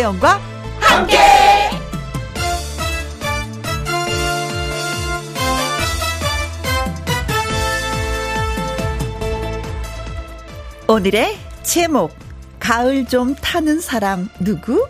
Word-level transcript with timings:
김혜영과 0.00 0.40
함께. 0.80 1.18
오늘의 10.88 11.36
제목 11.62 12.12
가을 12.58 13.04
좀 13.04 13.34
타는 13.34 13.80
사람 13.80 14.28
누구? 14.40 14.88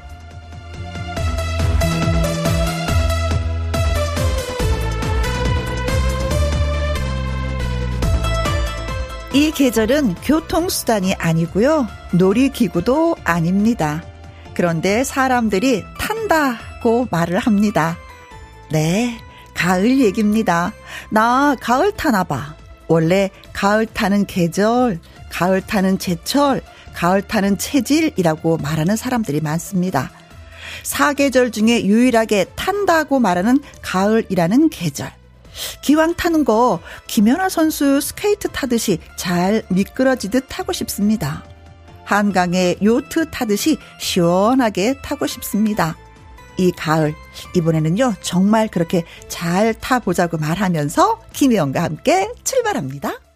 이 9.32 9.50
계절은 9.50 10.14
교통수단이 10.22 11.14
아니고요. 11.14 11.86
놀이기구도 12.12 13.16
아닙니다. 13.24 14.02
그런데 14.60 15.04
사람들이 15.04 15.86
탄다고 15.98 17.08
말을 17.10 17.38
합니다. 17.38 17.96
네, 18.70 19.18
가을 19.54 20.00
얘기입니다. 20.00 20.74
나 21.08 21.56
가을 21.58 21.92
타나 21.92 22.24
봐. 22.24 22.54
원래 22.86 23.30
가을 23.54 23.86
타는 23.86 24.26
계절, 24.26 25.00
가을 25.30 25.62
타는 25.62 25.98
제철, 25.98 26.60
가을 26.92 27.22
타는 27.22 27.56
체질이라고 27.56 28.58
말하는 28.58 28.96
사람들이 28.96 29.40
많습니다. 29.40 30.10
사계절 30.82 31.52
중에 31.52 31.86
유일하게 31.86 32.44
탄다고 32.54 33.18
말하는 33.18 33.62
가을이라는 33.80 34.68
계절. 34.68 35.10
기왕 35.80 36.16
타는 36.16 36.44
거 36.44 36.80
김연아 37.06 37.48
선수 37.48 38.02
스케이트 38.02 38.46
타듯이 38.48 38.98
잘 39.16 39.62
미끄러지듯 39.70 40.44
타고 40.50 40.74
싶습니다. 40.74 41.44
한강에 42.10 42.74
요트 42.82 43.30
타듯이 43.30 43.78
시원하게 44.00 44.94
타고 45.00 45.28
싶습니다. 45.28 45.96
이 46.58 46.72
가을 46.72 47.14
이번에는요 47.54 48.14
정말 48.20 48.66
그렇게 48.66 49.04
잘 49.28 49.74
타보자고 49.74 50.36
말하면서 50.38 51.20
김혜영과 51.32 51.82
함께 51.82 52.28
출발합니다. 52.42 53.29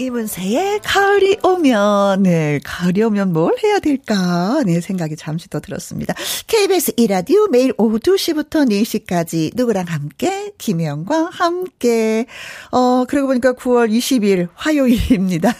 이문세의 0.00 0.80
가을이 0.82 1.36
오면, 1.42 2.22
네, 2.22 2.58
가을이 2.64 3.02
오면 3.02 3.34
뭘 3.34 3.54
해야 3.62 3.78
될까? 3.80 4.62
네, 4.64 4.80
생각이 4.80 5.14
잠시 5.14 5.50
더 5.50 5.60
들었습니다. 5.60 6.14
KBS 6.46 6.94
이라디오 6.96 7.48
매일 7.48 7.74
오후 7.76 7.98
2시부터 7.98 8.66
4시까지 8.66 9.50
누구랑 9.54 9.84
함께, 9.88 10.52
김혜영과 10.56 11.28
함께. 11.30 12.24
어, 12.70 13.04
그러고 13.04 13.28
보니까 13.28 13.52
9월 13.52 13.90
20일 13.90 14.48
화요일입니다. 14.54 15.52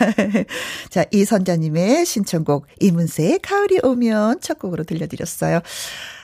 자, 0.89 1.05
이선자님의 1.11 2.07
신청곡 2.07 2.67
이문세의 2.81 3.41
가을이 3.41 3.81
오면 3.83 4.41
첫 4.41 4.59
곡으로 4.59 4.85
들려드렸어요. 4.85 5.61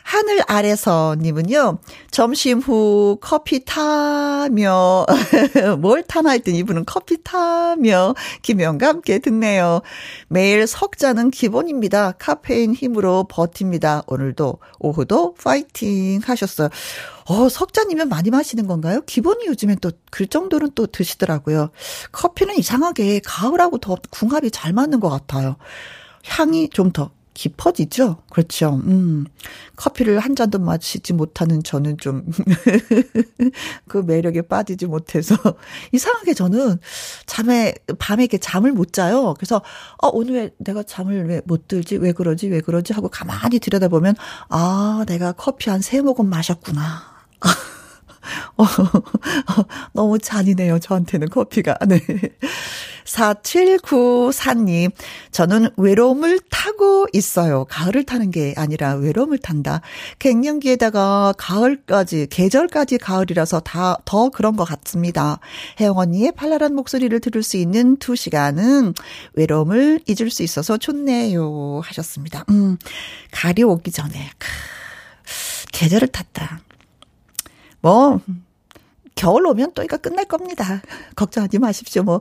하늘 0.06 0.40
아래서 0.46 1.16
님은요, 1.18 1.78
점심 2.12 2.60
후 2.60 3.18
커피 3.20 3.64
타며, 3.64 5.04
뭘 5.80 6.04
타나 6.04 6.30
했더니 6.30 6.58
이분은 6.58 6.84
커피 6.86 7.24
타며 7.24 8.14
김영과 8.42 8.86
함께 8.86 9.18
듣네요. 9.18 9.80
매일 10.28 10.68
석 10.68 10.96
잔은 10.96 11.32
기본입니다. 11.32 12.12
카페인 12.12 12.72
힘으로 12.72 13.24
버팁니다. 13.28 14.04
오늘도, 14.06 14.60
오후도 14.78 15.34
파이팅 15.34 16.20
하셨어요. 16.24 16.68
어, 17.28 17.48
석잔이면 17.48 18.08
많이 18.08 18.30
마시는 18.30 18.68
건가요? 18.68 19.00
기본이 19.06 19.46
요즘엔 19.46 19.78
또 19.80 19.90
그 20.12 20.26
정도는 20.26 20.70
또 20.74 20.86
드시더라고요. 20.86 21.70
커피는 22.12 22.56
이상하게 22.56 23.20
가을하고 23.24 23.78
더 23.78 23.96
궁합이 24.10 24.50
잘 24.50 24.72
맞는 24.72 25.00
것 25.00 25.10
같아요. 25.10 25.56
향이 26.24 26.70
좀 26.70 26.92
더 26.92 27.10
깊어지죠? 27.36 28.22
그렇죠. 28.30 28.80
음. 28.86 29.26
커피를 29.76 30.18
한 30.20 30.34
잔도 30.34 30.58
마시지 30.58 31.12
못하는 31.12 31.62
저는 31.62 31.98
좀, 31.98 32.24
그 33.88 33.98
매력에 33.98 34.42
빠지지 34.42 34.86
못해서. 34.86 35.36
이상하게 35.92 36.32
저는 36.34 36.78
잠에, 37.26 37.74
밤에 37.98 38.24
이렇게 38.24 38.38
잠을 38.38 38.72
못 38.72 38.92
자요. 38.94 39.34
그래서, 39.36 39.56
어, 40.02 40.08
오늘 40.08 40.34
왜 40.34 40.50
내가 40.58 40.82
잠을 40.82 41.26
왜 41.28 41.42
못 41.44 41.68
들지? 41.68 41.96
왜 41.96 42.12
그러지? 42.12 42.48
왜 42.48 42.60
그러지? 42.60 42.92
하고 42.94 43.08
가만히 43.08 43.58
들여다보면, 43.60 44.14
아, 44.48 45.04
내가 45.06 45.32
커피 45.32 45.70
한 45.70 45.80
세 45.82 46.00
모금 46.00 46.28
마셨구나. 46.30 47.16
어, 48.56 48.64
너무 49.92 50.18
잔이네요. 50.18 50.78
저한테는 50.78 51.28
커피가. 51.28 51.76
네. 51.86 52.00
4794님, 53.06 54.90
저는 55.30 55.68
외로움을 55.76 56.40
타고 56.50 57.06
있어요. 57.12 57.64
가을을 57.66 58.04
타는 58.04 58.30
게 58.30 58.54
아니라 58.56 58.94
외로움을 58.94 59.38
탄다. 59.38 59.80
갱년기에다가 60.18 61.34
가을까지, 61.38 62.26
계절까지 62.30 62.98
가을이라서 62.98 63.60
다 63.60 63.96
더 64.04 64.30
그런 64.30 64.56
것 64.56 64.64
같습니다. 64.64 65.38
혜영 65.80 65.98
언니의 65.98 66.32
발랄한 66.32 66.74
목소리를 66.74 67.18
들을 67.20 67.42
수 67.42 67.56
있는 67.56 67.96
두 67.96 68.16
시간은 68.16 68.94
외로움을 69.34 70.00
잊을 70.06 70.30
수 70.30 70.42
있어서 70.42 70.78
좋네요. 70.78 71.80
하셨습니다. 71.84 72.44
음, 72.50 72.78
가을이 73.32 73.62
오기 73.62 73.90
전에, 73.90 74.30
크, 74.38 74.48
계절을 75.72 76.08
탔다. 76.08 76.60
뭐, 77.80 78.20
겨울 79.14 79.46
오면 79.46 79.72
또 79.74 79.82
이거 79.82 79.96
끝날 79.96 80.24
겁니다. 80.26 80.82
걱정하지 81.16 81.58
마십시오. 81.58 82.02
뭐, 82.02 82.20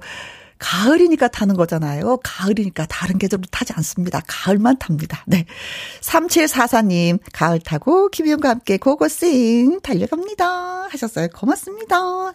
가을이니까 0.58 1.28
타는 1.28 1.56
거잖아요. 1.56 2.20
가을이니까 2.24 2.86
다른 2.88 3.18
계절로 3.18 3.44
타지 3.52 3.74
않습니다. 3.74 4.22
가을만 4.28 4.78
탑니다. 4.78 5.24
네. 5.28 5.46
3744님, 6.02 7.20
가을 7.34 7.60
타고 7.60 8.08
김희영과 8.10 8.50
함께 8.50 8.78
고고싱 8.78 9.82
달려갑니다. 9.82 10.88
하셨어요. 10.90 11.28
고맙습니다. 11.36 12.34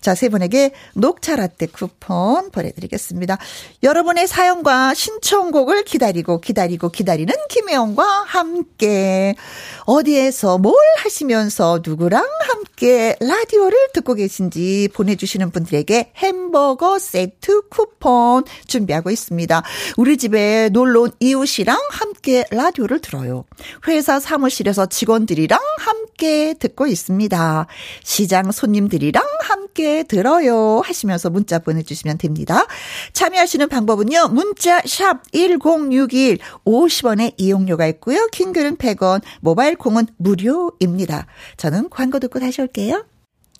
자, 0.00 0.14
세 0.14 0.28
분에게 0.28 0.72
녹차 0.94 1.36
라떼 1.36 1.66
쿠폰 1.66 2.50
보내드리겠습니다. 2.50 3.38
여러분의 3.82 4.28
사연과 4.28 4.94
신청곡을 4.94 5.84
기다리고 5.84 6.40
기다리고 6.40 6.90
기다리는 6.90 7.34
김혜영과 7.48 8.04
함께 8.26 9.34
어디에서 9.86 10.58
뭘 10.58 10.76
하시면서 10.98 11.80
누구랑 11.84 12.26
함께 12.48 13.16
라디오를 13.20 13.76
듣고 13.92 14.14
계신지 14.14 14.88
보내주시는 14.94 15.50
분들에게 15.50 16.12
햄버거 16.16 16.98
세트 16.98 17.55
쿠폰 17.70 18.44
준비하고 18.66 19.10
있습니다. 19.10 19.62
우리 19.96 20.16
집에 20.16 20.68
놀러 20.70 21.02
온 21.02 21.10
이웃이랑 21.20 21.78
함께 21.90 22.44
라디오를 22.50 23.00
들어요. 23.00 23.44
회사 23.88 24.20
사무실에서 24.20 24.86
직원들이랑 24.86 25.58
함께 25.78 26.54
듣고 26.58 26.86
있습니다. 26.86 27.66
시장 28.02 28.52
손님들이랑 28.52 29.22
함께 29.40 30.02
들어요. 30.02 30.80
하시면서 30.84 31.30
문자 31.30 31.58
보내주시면 31.58 32.18
됩니다. 32.18 32.66
참여하시는 33.12 33.68
방법은요. 33.68 34.28
문자 34.28 34.80
샵 34.86 35.20
1061, 35.32 36.38
50원의 36.64 37.34
이용료가 37.36 37.86
있고요. 37.88 38.26
킹글은 38.32 38.76
100원, 38.76 39.22
모바일 39.40 39.76
콩은 39.76 40.06
무료입니다. 40.16 41.26
저는 41.56 41.90
광고 41.90 42.18
듣고 42.18 42.40
다시 42.40 42.60
올게요. 42.60 43.04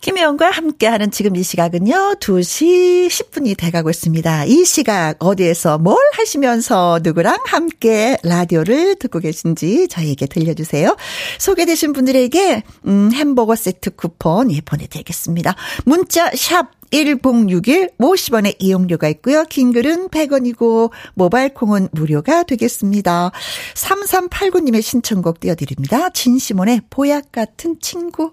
김혜영과 0.00 0.50
함께하는 0.50 1.10
지금 1.10 1.36
이 1.36 1.42
시각은요, 1.42 2.16
2시 2.20 3.08
10분이 3.08 3.56
돼가고 3.56 3.90
있습니다. 3.90 4.44
이 4.44 4.64
시각 4.64 5.16
어디에서 5.18 5.78
뭘 5.78 5.96
하시면서 6.12 7.00
누구랑 7.02 7.38
함께 7.46 8.16
라디오를 8.22 8.96
듣고 8.96 9.20
계신지 9.20 9.88
저희에게 9.88 10.26
들려주세요. 10.26 10.96
소개되신 11.38 11.92
분들에게, 11.92 12.62
음, 12.86 13.10
햄버거 13.12 13.56
세트 13.56 13.96
쿠폰, 13.96 14.52
예, 14.52 14.60
보내드리겠습니다. 14.60 15.54
문자, 15.84 16.30
샵, 16.34 16.70
1061 16.90 17.90
50원의 17.98 18.56
이용료가 18.60 19.08
있고요. 19.08 19.44
긴 19.44 19.72
글은 19.72 20.08
100원이고 20.08 20.92
모바일 21.14 21.52
콩은 21.52 21.88
무료가 21.90 22.44
되겠습니다. 22.44 23.32
3389님의 23.74 24.82
신청곡 24.82 25.40
띄워드립니다. 25.40 26.10
진시몬의 26.10 26.82
보약 26.90 27.32
같은 27.32 27.76
친구. 27.80 28.32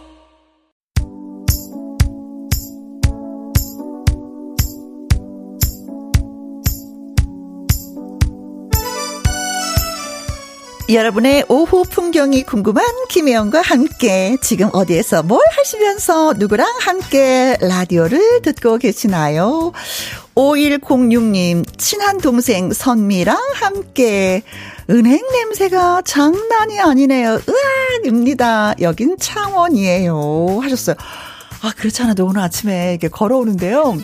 여러분의 10.93 11.45
오후 11.47 11.83
풍경이 11.83 12.43
궁금한 12.43 12.83
김혜영과 13.09 13.61
함께 13.61 14.35
지금 14.41 14.69
어디에서 14.73 15.23
뭘 15.23 15.39
하시면서 15.55 16.33
누구랑 16.33 16.67
함께 16.81 17.55
라디오를 17.61 18.41
듣고 18.41 18.77
계시나요? 18.77 19.71
5106님, 20.35 21.77
친한 21.77 22.17
동생 22.17 22.73
선미랑 22.73 23.37
함께 23.53 24.43
은행 24.89 25.21
냄새가 25.31 26.01
장난이 26.03 26.79
아니네요. 26.79 27.39
으악입니다. 27.47 28.75
여긴 28.81 29.17
창원이에요. 29.17 30.59
하셨어요. 30.61 30.95
아, 31.61 31.71
그렇지 31.77 32.01
않아도 32.03 32.25
오늘 32.25 32.41
아침에 32.41 32.91
이렇게 32.91 33.07
걸어오는데요. 33.07 33.97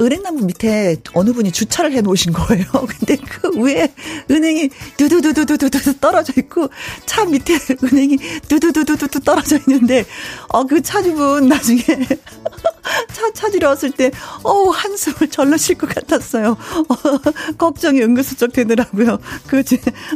은행나무 0.00 0.44
밑에 0.46 0.96
어느 1.14 1.32
분이 1.32 1.52
주차를 1.52 1.92
해 1.92 2.00
놓으신 2.00 2.32
거예요. 2.32 2.64
근데 2.88 3.16
그 3.16 3.50
위에 3.58 3.92
은행이 4.30 4.70
두두두두두두 4.96 6.00
떨어져 6.00 6.32
있고 6.38 6.68
차 7.06 7.24
밑에 7.24 7.58
은행이 7.82 8.16
두두두두두 8.48 9.20
떨어져 9.20 9.58
있는데 9.58 10.04
어 10.48 10.64
그 10.64 10.80
차주분 10.80 11.48
나중에 11.48 11.82
차 13.12 13.32
찾으러 13.34 13.68
왔을 13.68 13.90
때 13.90 14.10
어우 14.42 14.70
한숨을 14.70 15.28
절로 15.30 15.56
쉴 15.56 15.76
것 15.76 15.88
같았어요. 15.94 16.56
어, 16.88 17.54
걱정이 17.58 18.00
은근슬쩍 18.02 18.52
되더라고요. 18.52 19.18
그 19.46 19.62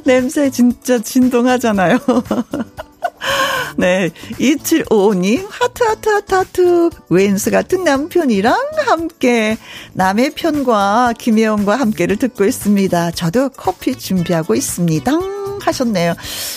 냄새 0.04 0.50
진짜 0.50 0.98
진동하잖아요. 0.98 1.98
네. 3.76 4.10
2755님, 4.32 5.46
하트, 5.48 5.82
하트, 5.84 6.08
하트, 6.08 6.34
하트. 6.34 6.90
웬수 7.08 7.50
같은 7.50 7.84
남편이랑 7.84 8.56
함께 8.86 9.56
남의 9.92 10.30
편과 10.34 11.14
김혜영과 11.18 11.76
함께를 11.76 12.16
듣고 12.16 12.44
있습니다. 12.44 13.10
저도 13.12 13.50
커피 13.50 13.96
준비하고 13.96 14.54
있습니다. 14.54 15.12
하셨네요. 15.60 16.14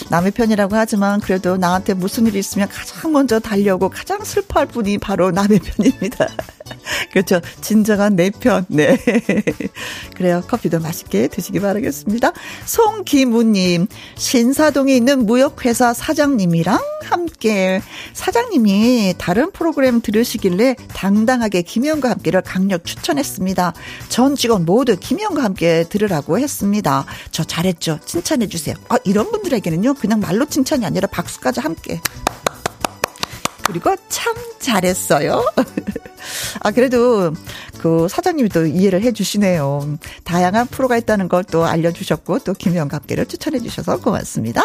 남의 0.10 0.32
편이라고 0.32 0.76
하지만 0.76 1.20
그래도 1.20 1.58
나한테 1.58 1.94
무슨 1.94 2.28
일이 2.28 2.40
있으면 2.40 2.68
가장 2.68 3.12
먼저 3.12 3.40
달려오고 3.40 3.90
가장 3.90 4.24
슬퍼할 4.24 4.68
분이 4.68 4.98
바로 5.00 5.32
남의 5.32 5.60
편입니다. 5.60 6.28
그렇죠. 7.12 7.42
진정한 7.62 8.16
내 8.16 8.30
편. 8.30 8.66
네. 8.68 8.98
그래요. 10.16 10.44
커피도 10.48 10.80
맛있게 10.80 11.28
드시기 11.28 11.60
바라겠습니다. 11.60 12.32
송기무님, 12.66 13.88
신사동에 14.16 14.94
있는 14.96 15.26
무역회사 15.26 15.94
사장님이랑 15.94 16.80
함께 17.04 17.82
사장님이 18.14 19.16
다른 19.18 19.52
프로그램 19.52 20.02
들으시길래 20.02 20.76
당당하게 20.94 21.62
김희영과 21.64 22.10
함께를 22.12 22.42
강력 22.42 22.86
추천했습니다. 22.86 23.74
전 24.10 24.36
직원 24.36 24.66
모두 24.66 24.96
김희영과 24.98 25.44
함께 25.44 25.86
들으라고 25.90 26.40
했습니다. 26.40 27.06
저 27.32 27.44
잘했죠. 27.44 28.00
칭찬해 28.06 28.48
주세요. 28.48 28.76
아, 28.90 28.98
이런 29.04 29.32
분들에게는요, 29.32 29.96
그냥 29.96 30.20
말로 30.20 30.46
칭찬이 30.46 30.86
아니라 30.86 31.08
박수까지 31.08 31.60
함께. 31.60 32.02
그리고 33.70 33.96
참 34.10 34.34
잘했어요. 34.60 35.46
아, 36.62 36.72
그래도 36.72 37.32
그 37.80 38.08
사장님이 38.10 38.50
또 38.50 38.66
이해를 38.66 39.02
해 39.04 39.12
주시네요. 39.14 39.98
다양한 40.26 40.68
프로가 40.68 40.98
있다는 40.98 41.28
걸 41.30 41.44
또 41.50 41.66
알려주셨고, 41.66 42.40
또 42.40 42.54
김영갑계를 42.54 43.26
추천해 43.26 43.60
주셔서 43.60 43.98
고맙습니다. 44.02 44.62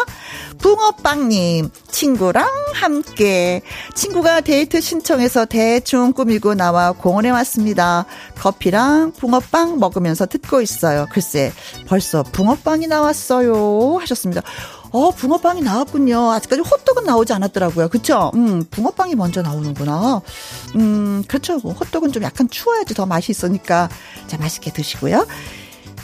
붕어빵님, 0.59 1.69
친구랑 1.89 2.47
함께. 2.73 3.61
친구가 3.95 4.41
데이트 4.41 4.81
신청해서 4.81 5.45
대충 5.45 6.13
꾸미고 6.13 6.53
나와 6.53 6.91
공원에 6.91 7.29
왔습니다. 7.31 8.05
커피랑 8.37 9.13
붕어빵 9.13 9.79
먹으면서 9.79 10.25
듣고 10.25 10.61
있어요. 10.61 11.07
글쎄, 11.11 11.51
벌써 11.87 12.21
붕어빵이 12.23 12.87
나왔어요. 12.87 13.97
하셨습니다. 14.01 14.41
어, 14.95 15.11
붕어빵이 15.11 15.61
나왔군요. 15.61 16.31
아직까지 16.31 16.61
호떡은 16.61 17.03
나오지 17.03 17.33
않았더라고요. 17.33 17.89
그쵸? 17.89 18.31
음, 18.33 18.63
붕어빵이 18.71 19.15
먼저 19.15 19.41
나오는구나. 19.41 20.21
음, 20.77 21.21
그렇죠. 21.27 21.59
뭐 21.59 21.73
호떡은 21.73 22.13
좀 22.13 22.23
약간 22.23 22.49
추워야지 22.49 22.93
더 22.93 23.05
맛이 23.05 23.33
있으니까. 23.33 23.89
자, 24.27 24.37
맛있게 24.37 24.71
드시고요. 24.71 25.27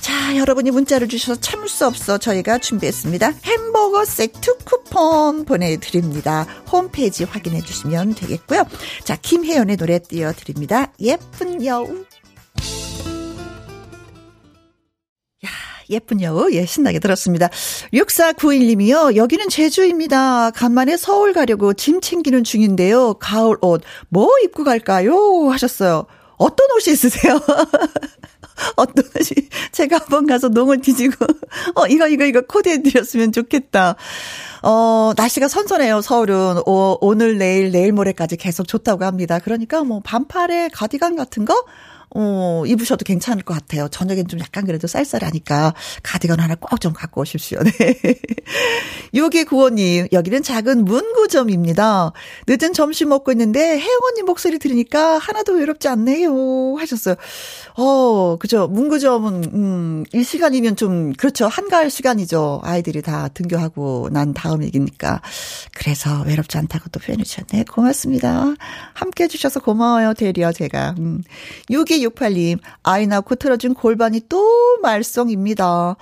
자, 0.02 0.36
여러분이 0.36 0.72
문자를 0.72 1.08
주셔서 1.08 1.40
참을 1.40 1.70
수 1.70 1.88
없어 1.88 2.18
저희가 2.18 2.58
준비했습니다. 2.58 3.32
햄버거 3.46 4.04
세트 4.04 4.58
쿠폰 4.66 5.46
보내드립니다. 5.46 6.46
홈페이지 6.70 7.24
확인해 7.24 7.62
주시면 7.62 8.16
되겠고요. 8.16 8.66
자, 9.06 9.16
김혜연의 9.16 9.78
노래 9.78 10.00
띄워드립니다. 10.00 10.92
예쁜 11.00 11.64
여우. 11.66 12.04
예쁜 15.92 16.22
여우, 16.22 16.52
예, 16.52 16.66
신나게 16.66 17.00
들었습니다. 17.00 17.50
6491님이요. 17.94 19.16
여기는 19.16 19.50
제주입니다. 19.50 20.52
간만에 20.52 20.98
서울 20.98 21.34
가려고 21.34 21.74
짐 21.74 22.02
챙기는 22.02 22.44
중인데요. 22.44 23.16
가을 23.16 23.58
옷, 23.62 23.82
뭐 24.10 24.30
입고 24.44 24.64
갈까요? 24.64 25.50
하셨어요. 25.50 26.06
어떤 26.38 26.68
옷이 26.72 26.94
있으세요? 26.94 27.40
어떤 28.76 29.06
옷이, 29.06 29.50
제가 29.72 29.98
한번 29.98 30.26
가서 30.26 30.50
농을 30.50 30.82
뒤지고, 30.82 31.26
어, 31.76 31.88
이거, 31.88 32.08
이거, 32.08 32.26
이거 32.26 32.42
코디해드렸으면 32.42 33.32
좋겠다. 33.32 33.96
어, 34.64 35.14
날씨가 35.18 35.48
선선해요, 35.48 36.02
서울은. 36.02 36.62
오, 36.66 36.98
오늘, 37.02 37.38
내일, 37.38 37.72
내일 37.72 37.92
모레까지 37.92 38.38
계속 38.38 38.68
좋다고 38.68 39.06
합니다. 39.06 39.40
그러니까 39.40 39.84
뭐, 39.84 40.02
반팔에 40.04 40.70
가디건 40.74 41.16
같은 41.16 41.46
거? 41.46 41.54
어, 42.16 42.63
입으셔도 42.68 43.06
괜찮을 43.06 43.44
것 43.44 43.54
같아요. 43.54 43.88
저녁엔 43.88 44.28
좀 44.28 44.40
약간 44.42 44.66
그래도 44.66 44.88
쌀쌀하니까 44.88 45.74
가디건 46.04 46.40
하나 46.40 46.56
꼭 46.56 46.81
좀 46.81 46.92
갖고 46.94 47.22
오십시오. 47.22 47.60
네. 47.63 48.00
요기 49.16 49.44
구호님, 49.46 50.08
여기는 50.12 50.42
작은 50.44 50.84
문구점입니다. 50.84 52.12
늦은 52.48 52.74
점심 52.74 53.10
먹고 53.10 53.31
있는데 53.31 53.78
혜영 53.80 54.00
언니 54.10 54.24
목소리 54.24 54.58
들으니까 54.58 55.18
하나도 55.19 55.54
외롭지 55.54 55.88
않네요. 55.88 56.75
하셨어요. 56.78 57.16
어, 57.78 58.38
그죠. 58.40 58.68
문구점은, 58.68 59.44
음, 59.54 60.04
이 60.14 60.24
시간이면 60.24 60.75
좀, 60.75 61.14
그렇죠. 61.14 61.48
한가할 61.48 61.90
시간이죠. 61.90 62.62
아이들이 62.64 63.02
다 63.02 63.28
등교하고 63.30 64.10
난 64.12 64.34
다음이니까. 64.34 65.22
그래서 65.75 66.22
외롭지 66.24 66.57
않다고 66.57 66.90
또 66.92 67.00
표현해 67.00 67.24
주셨네. 67.24 67.66
고맙습니다. 67.72 68.56
함께 68.94 69.25
해주셔서 69.25 69.60
고마워요. 69.60 70.14
대리어 70.16 70.52
제가. 70.52 70.96
음. 71.00 71.22
6268님, 72.09 72.59
아이 72.83 73.07
낳고 73.07 73.36
틀어준 73.36 73.74
골반이 73.74 74.21
또 74.30 74.45
말썽입니다. 74.81 75.95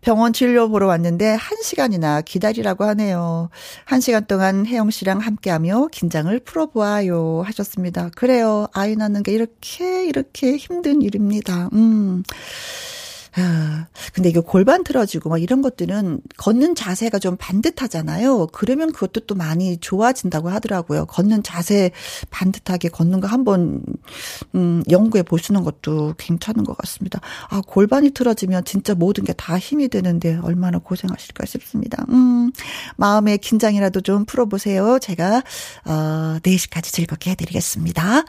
병원 0.00 0.32
진료 0.32 0.68
보러 0.68 0.86
왔는데 0.86 1.34
한 1.34 1.62
시간이나 1.62 2.20
기다리라고 2.20 2.84
하네요. 2.84 3.50
한 3.84 4.00
시간 4.00 4.26
동안 4.26 4.64
혜영 4.64 4.90
씨랑 4.90 5.18
함께하며 5.18 5.88
긴장을 5.90 6.38
풀어보아요 6.40 7.42
하셨습니다. 7.44 8.10
그래요. 8.14 8.68
아이 8.72 8.96
낳는 8.96 9.22
게 9.22 9.32
이렇게 9.32 10.06
이렇게 10.06 10.56
힘든 10.56 11.02
일입니다. 11.02 11.68
음. 11.72 12.22
아, 13.38 13.86
근데 14.12 14.28
이게 14.28 14.40
골반 14.40 14.84
틀어지고 14.84 15.30
막 15.30 15.40
이런 15.42 15.62
것들은 15.62 16.20
걷는 16.36 16.74
자세가 16.74 17.18
좀 17.18 17.36
반듯하잖아요. 17.38 18.48
그러면 18.52 18.92
그것도 18.92 19.20
또 19.20 19.34
많이 19.34 19.78
좋아진다고 19.78 20.50
하더라고요. 20.50 21.06
걷는 21.06 21.42
자세 21.42 21.90
반듯하게 22.30 22.90
걷는 22.90 23.20
거 23.20 23.28
한번 23.28 23.82
음, 24.54 24.82
연구해 24.90 25.22
보시는 25.22 25.64
것도 25.64 26.14
괜찮은 26.18 26.64
것 26.64 26.76
같습니다. 26.78 27.20
아, 27.48 27.62
골반이 27.66 28.10
틀어지면 28.10 28.64
진짜 28.64 28.94
모든 28.94 29.24
게 29.24 29.32
다 29.38 29.56
힘이 29.56 29.88
되는데 29.88 30.38
얼마나 30.42 30.78
고생하실까 30.78 31.46
싶습니다. 31.46 32.04
음, 32.10 32.52
마음의 32.96 33.38
긴장이라도 33.38 34.02
좀 34.02 34.24
풀어보세요. 34.26 34.98
제가 34.98 35.42
어, 35.86 36.38
4시까지 36.42 36.92
즐겁게 36.92 37.30
해드리겠습니다. 37.30 38.24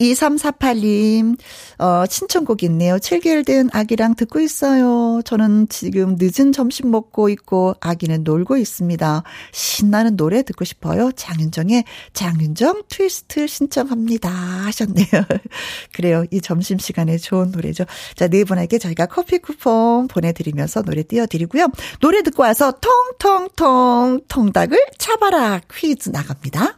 2348님 0.00 1.38
어, 1.78 2.04
신청곡 2.10 2.64
있네요. 2.64 2.96
7개월 2.96 3.46
된 3.46 3.70
아기랑 3.72 4.16
듣고 4.16 4.40
있어요. 4.48 5.20
저는 5.24 5.68
지금 5.68 6.16
늦은 6.18 6.52
점심 6.52 6.90
먹고 6.90 7.28
있고 7.28 7.74
아기는 7.80 8.24
놀고 8.24 8.56
있습니다. 8.56 9.22
신나는 9.52 10.16
노래 10.16 10.42
듣고 10.42 10.64
싶어요. 10.64 11.12
장윤정의 11.12 11.84
장윤정 12.14 12.84
트위스트 12.88 13.46
신청합니다. 13.46 14.28
하셨네요. 14.30 15.06
그래요. 15.94 16.24
이 16.30 16.40
점심 16.40 16.78
시간에 16.78 17.18
좋은 17.18 17.50
노래죠. 17.50 17.84
자, 18.16 18.28
네 18.28 18.44
분에게 18.44 18.78
저희가 18.78 19.06
커피 19.06 19.38
쿠폰 19.38 20.08
보내드리면서 20.08 20.82
노래 20.82 21.02
띄워드리고요. 21.02 21.68
노래 22.00 22.22
듣고 22.22 22.42
와서 22.42 22.72
통통통 23.20 24.22
통닭을 24.28 24.78
차바라 24.98 25.60
퀴즈 25.70 26.08
나갑니다. 26.10 26.77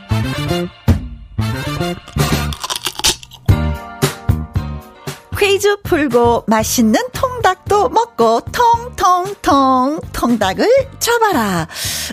퀴즈 5.71 5.81
풀고 5.83 6.45
맛있는 6.47 6.99
통 7.13 7.31
통닭도 7.41 7.89
먹고 7.89 8.41
통통통 8.51 9.99
통닭을 10.13 10.67
쳐봐라. 10.99 11.67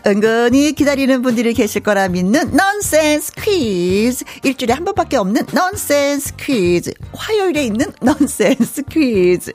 은근히 0.06 0.72
기다리는 0.72 1.22
분들이 1.22 1.54
계실 1.54 1.82
거라 1.82 2.08
믿는 2.08 2.56
넌센스 2.56 3.32
퀴즈. 3.32 4.24
일주일에 4.42 4.74
한 4.74 4.84
번밖에 4.84 5.16
없는 5.16 5.46
넌센스 5.52 6.34
퀴즈. 6.36 6.92
화요일에 7.12 7.64
있는 7.64 7.92
넌센스 8.00 8.82
퀴즈. 8.82 9.52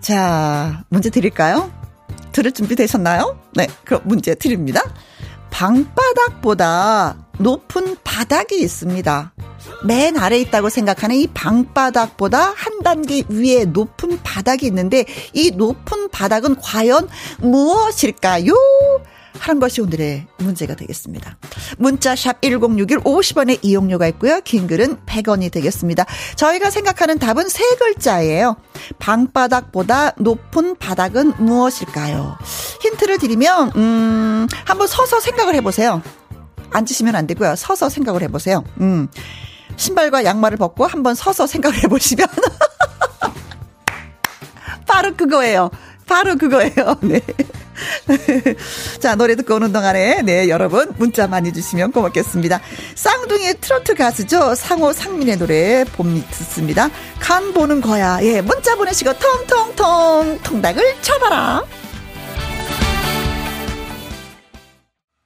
자, 0.00 0.82
문제 0.88 1.10
드릴까요? 1.10 1.70
들을 2.32 2.50
준비 2.52 2.74
되셨나요? 2.74 3.38
네, 3.54 3.66
그럼 3.84 4.02
문제 4.04 4.34
드립니다. 4.34 4.82
방바닥보다 5.50 7.16
높은 7.38 7.96
바닥이 8.02 8.60
있습니다. 8.60 9.32
맨 9.84 10.16
아래 10.16 10.38
있다고 10.38 10.68
생각하는 10.68 11.16
이 11.16 11.26
방바닥보다 11.28 12.52
한 12.56 12.82
단계 12.82 13.22
위에 13.28 13.64
높은 13.64 14.20
바닥이 14.22 14.66
있는데 14.66 15.04
이 15.32 15.50
높은 15.50 16.08
바닥은 16.08 16.56
과연 16.56 17.08
무엇일까요? 17.40 18.54
하는 19.38 19.60
것이 19.60 19.80
오늘의 19.80 20.26
문제가 20.38 20.74
되겠습니다. 20.76 21.36
문자 21.78 22.14
샵 22.14 22.40
1061 22.42 23.00
50원의 23.00 23.58
이용료가 23.62 24.06
있고요. 24.08 24.40
긴 24.42 24.66
글은 24.66 24.98
100원이 25.06 25.50
되겠습니다. 25.50 26.04
저희가 26.36 26.70
생각하는 26.70 27.18
답은 27.18 27.48
세 27.48 27.64
글자예요. 27.76 28.56
방바닥보다 28.98 30.12
높은 30.18 30.76
바닥은 30.76 31.32
무엇일까요? 31.38 32.36
힌트를 32.82 33.18
드리면 33.18 33.72
음, 33.74 34.46
한번 34.64 34.86
서서 34.86 35.18
생각을 35.18 35.54
해 35.54 35.60
보세요. 35.60 36.02
앉으시면 36.70 37.16
안 37.16 37.26
되고요. 37.26 37.56
서서 37.56 37.88
생각을 37.88 38.22
해 38.22 38.28
보세요. 38.28 38.64
음. 38.80 39.08
신발과 39.76 40.24
양말을 40.24 40.58
벗고 40.58 40.86
한번 40.86 41.14
서서 41.14 41.46
생각을 41.46 41.82
해 41.82 41.88
보시면 41.88 42.26
바로 44.86 45.14
그거예요. 45.16 45.70
바로 46.06 46.36
그거예요. 46.36 46.96
네. 47.00 47.20
자, 49.00 49.14
노래 49.14 49.34
듣고 49.34 49.54
오는 49.54 49.72
동안에, 49.72 50.22
네, 50.22 50.48
여러분, 50.48 50.92
문자 50.98 51.26
많이 51.26 51.52
주시면 51.52 51.92
고맙겠습니다. 51.92 52.60
쌍둥이 52.94 53.54
트로트 53.60 53.94
가수죠. 53.94 54.54
상호 54.54 54.92
상민의 54.92 55.38
노래 55.38 55.84
봄이 55.84 56.22
듣습니다. 56.30 56.90
간 57.18 57.52
보는 57.52 57.80
거야. 57.80 58.18
예, 58.22 58.40
문자 58.40 58.76
보내시고, 58.76 59.14
통통통, 59.14 60.40
통닭을 60.42 60.96
쳐봐라. 61.00 61.64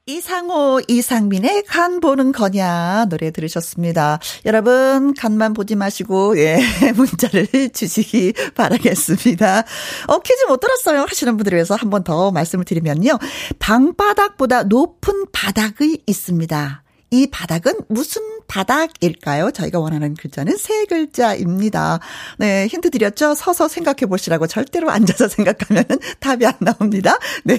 이상호, 0.09 0.81
이상민의 0.87 1.65
간 1.67 1.99
보는 1.99 2.31
거냐 2.31 3.07
노래 3.09 3.33
들으셨습니다. 3.33 4.21
여러분, 4.45 5.15
간만 5.15 5.53
보지 5.53 5.75
마시고, 5.75 6.39
예, 6.39 6.59
문자를 6.95 7.49
주시기 7.73 8.33
바라겠습니다. 8.55 9.65
어, 10.07 10.19
퀴즈 10.21 10.45
못 10.47 10.61
들었어요. 10.61 11.01
하시는 11.03 11.37
분들을 11.37 11.57
위해서 11.57 11.75
한 11.75 11.91
번 11.91 12.05
더 12.05 12.31
말씀을 12.31 12.65
드리면요. 12.65 13.19
방바닥보다 13.59 14.65
높은 14.65 15.27
바닥이 15.33 16.03
있습니다. 16.07 16.85
이 17.17 17.27
바닥은 17.29 17.73
무슨 17.89 18.21
바닥일까요? 18.47 19.51
저희가 19.51 19.81
원하는 19.81 20.13
글자는 20.13 20.59
세 20.59 20.85
글자입니다. 20.85 21.99
네, 22.37 22.67
힌트 22.67 22.91
드렸죠? 22.91 23.35
서서 23.35 23.69
생각해 23.69 24.05
보시라고 24.07 24.47
절대로 24.47 24.91
앉아서 24.91 25.29
생각하면 25.33 25.85
답이 26.21 26.45
안 26.45 26.53
나옵니다. 26.61 27.19
네. 27.45 27.59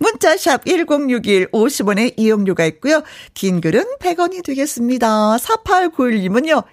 문자샵 0.00 0.66
1061 0.66 1.50
50원의 1.50 2.12
이용료가 2.18 2.66
있고요. 2.66 3.02
긴 3.32 3.62
글은 3.62 3.84
100원이 4.00 4.44
되겠습니다. 4.44 5.38
4891님은요, 5.38 6.64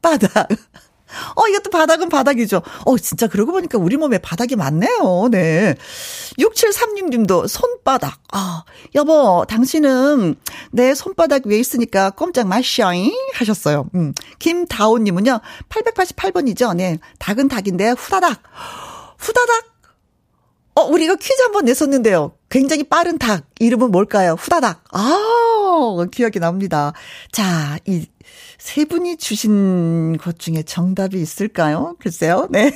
혓바닥. 0.00 0.56
어, 1.36 1.48
이것도 1.48 1.70
바닥은 1.70 2.08
바닥이죠. 2.08 2.62
어, 2.84 2.98
진짜 2.98 3.26
그러고 3.26 3.52
보니까 3.52 3.78
우리 3.78 3.96
몸에 3.96 4.18
바닥이 4.18 4.56
많네요. 4.56 5.28
네. 5.30 5.74
6736님도 6.38 7.48
손바닥. 7.48 8.18
아, 8.32 8.64
여보, 8.94 9.44
당신은 9.48 10.36
내 10.70 10.94
손바닥 10.94 11.46
위에 11.46 11.58
있으니까 11.58 12.10
꼼짝 12.10 12.46
마셔잉 12.48 13.12
하셨어요. 13.34 13.88
음. 13.94 14.12
김다온님은요, 14.38 15.40
888번이죠. 15.68 16.76
네. 16.76 16.98
닭은 17.18 17.48
닭인데, 17.48 17.90
후다닥. 17.90 18.42
후다닥. 19.18 19.72
어, 20.74 20.82
우리 20.84 21.04
이거 21.04 21.16
퀴즈 21.16 21.40
한번 21.42 21.66
냈었는데요. 21.66 22.32
굉장히 22.48 22.84
빠른 22.84 23.18
닭. 23.18 23.44
이름은 23.60 23.90
뭘까요? 23.90 24.36
후다닥. 24.38 24.84
아, 24.92 26.06
기억이 26.10 26.38
납니다. 26.38 26.92
자, 27.30 27.78
이 27.86 28.06
세 28.58 28.84
분이 28.84 29.16
주신 29.16 30.16
것 30.18 30.38
중에 30.38 30.62
정답이 30.62 31.20
있을까요? 31.20 31.96
글쎄요. 31.98 32.48
네. 32.50 32.72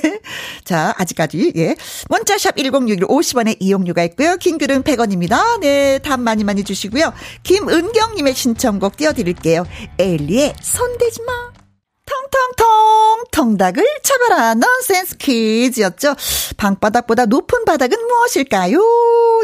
자, 0.63 0.93
아직까지, 0.97 1.53
예. 1.55 1.75
문자샵 2.09 2.57
1061 2.57 3.07
50원의 3.07 3.57
이용료가 3.59 4.03
있고요. 4.05 4.37
긴 4.37 4.57
글은 4.57 4.83
100원입니다. 4.83 5.59
네. 5.59 5.99
답 5.99 6.19
많이 6.19 6.43
많이 6.43 6.63
주시고요. 6.63 7.13
김은경님의 7.43 8.33
신청곡 8.33 8.97
띄워드릴게요. 8.97 9.65
엘리의 9.97 10.55
손대지 10.61 11.21
마. 11.23 11.66
텅텅텅 12.07 13.25
통닭을 13.31 13.85
쳐봐라 14.03 14.55
넌센스 14.55 15.17
퀴즈였죠. 15.17 16.15
방바닥보다 16.57 17.25
높은 17.25 17.65
바닥은 17.65 17.97
무엇일까요? 18.07 18.79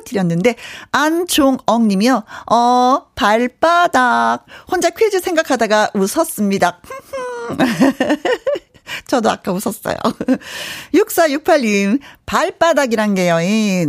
드렸는데 0.05 0.55
안종억 0.91 1.85
님이요. 1.85 2.23
어 2.51 3.05
발바닥. 3.15 4.45
혼자 4.71 4.89
퀴즈 4.89 5.19
생각하다가 5.19 5.91
웃었습니다. 5.93 6.79
저도 9.07 9.29
아까 9.29 9.51
웃었어요. 9.51 9.95
6468님, 10.93 11.99
발바닥이란 12.25 13.15
게요, 13.15 13.37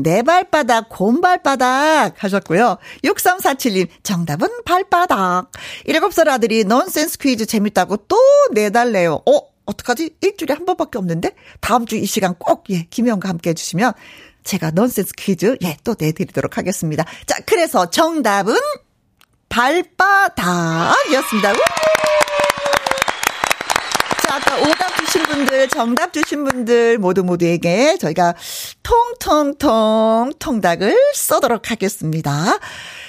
내 0.02 0.22
발바닥, 0.22 0.88
곰발바닥 0.88 2.22
하셨고요. 2.22 2.78
6347님, 3.04 3.88
정답은 4.02 4.48
발바닥. 4.64 5.50
7살 5.88 6.28
아들이 6.28 6.64
넌센스 6.64 7.18
퀴즈 7.18 7.46
재밌다고 7.46 7.96
또 8.08 8.18
내달래요. 8.52 9.22
어? 9.26 9.40
어떡하지? 9.66 10.16
일주일에 10.20 10.52
한 10.54 10.66
번밖에 10.66 10.98
없는데? 10.98 11.30
다음 11.60 11.86
주 11.86 11.96
이 11.96 12.04
시간 12.06 12.34
꼭, 12.34 12.64
예, 12.70 12.82
김혜영과 12.90 13.28
함께 13.30 13.50
해주시면 13.50 13.92
제가 14.44 14.72
넌센스 14.72 15.12
퀴즈, 15.16 15.56
예, 15.64 15.76
또 15.84 15.94
내드리도록 15.98 16.58
하겠습니다. 16.58 17.04
자, 17.26 17.36
그래서 17.46 17.88
정답은 17.88 18.56
발바닥이었습니다. 19.48 21.52
아까 24.28 24.56
오답 24.56 24.83
분들, 25.24 25.68
정답 25.68 26.12
주신 26.12 26.44
분들 26.44 26.98
모두 26.98 27.24
모두에게 27.24 27.96
저희가 27.98 28.34
통통통 28.82 30.32
통닭을 30.38 30.96
쏘도록 31.14 31.70
하겠습니다. 31.70 32.58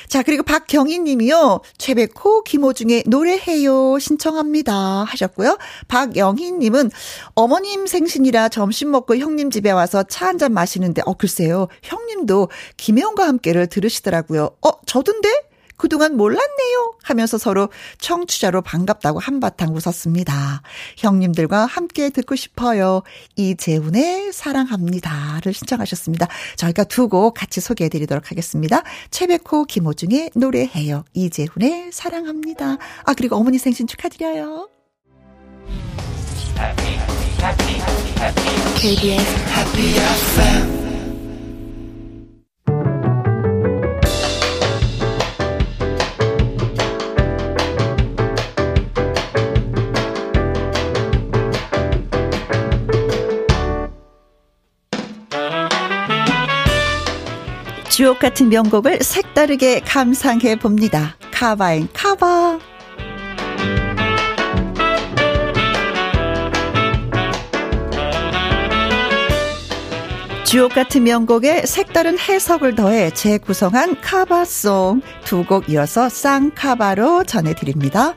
자, 0.07 0.22
그리고 0.22 0.43
박경희 0.43 1.00
님이요. 1.00 1.62
최백호, 1.77 2.43
김호중의 2.43 3.05
노래해요 3.07 3.98
신청합니다 4.00 4.74
하셨고요. 5.07 5.57
박영희 5.88 6.51
님은 6.53 6.91
어머님 7.34 7.88
생신이라 7.88 8.50
점심 8.50 8.91
먹고 8.91 9.17
형님 9.17 9.50
집에 9.50 9.72
와서 9.72 10.03
차 10.03 10.25
한 10.25 10.38
잔 10.38 10.53
마시는데 10.53 11.01
어 11.05 11.13
글쎄요. 11.13 11.67
형님도 11.84 12.50
김혜원과 12.77 13.25
함께를 13.27 13.67
들으시더라고요. 13.67 14.51
어, 14.62 14.69
저던데? 14.86 15.29
그동안 15.77 16.17
몰랐네요. 16.17 16.94
하면서 17.03 17.38
서로 17.38 17.70
청취자로 18.00 18.62
반갑다고 18.62 19.20
한바탕 19.20 19.74
웃었습니다. 19.75 20.62
형님들과 20.98 21.65
함께 21.65 22.10
듣고 22.10 22.36
싶어요. 22.36 23.01
이재훈의 23.36 24.34
사랑합니다를 24.34 25.53
신청하셨습니다. 25.53 26.27
저희가 26.58 26.84
두 26.84 27.05
곡 27.08 27.36
같이 27.36 27.62
소개해 27.62 27.88
드리도록 27.89 28.32
하겠습니다. 28.32 28.82
최백호, 29.12 29.65
김호중의 29.65 30.32
노래해요. 30.36 31.05
이재훈의 31.13 31.91
사랑합니다. 31.91 32.77
아, 33.05 33.13
그리고 33.13 33.36
어머니 33.36 33.58
생신 33.60 33.86
축하드려요. 33.88 34.67
KBS 38.79 39.36
Happy 39.55 39.94
FM 39.98 40.85
주옥 57.96 58.20
같은 58.20 58.50
명곡을 58.50 59.00
색다르게 59.02 59.80
감상해 59.80 60.58
봅니다. 60.58 61.16
카바인 61.32 61.88
카바. 61.94 62.60
주옥 70.44 70.74
같은 70.74 71.06
명곡에 71.06 71.66
색다른 71.66 72.20
해석을 72.20 72.75
더해 72.75 73.12
재구성한 73.12 74.02
카바송 74.02 75.02
두 75.24 75.46
곡 75.46 75.70
이어서 75.70 76.10
쌍카바로 76.10 77.24
전해드립니다. 77.24 78.14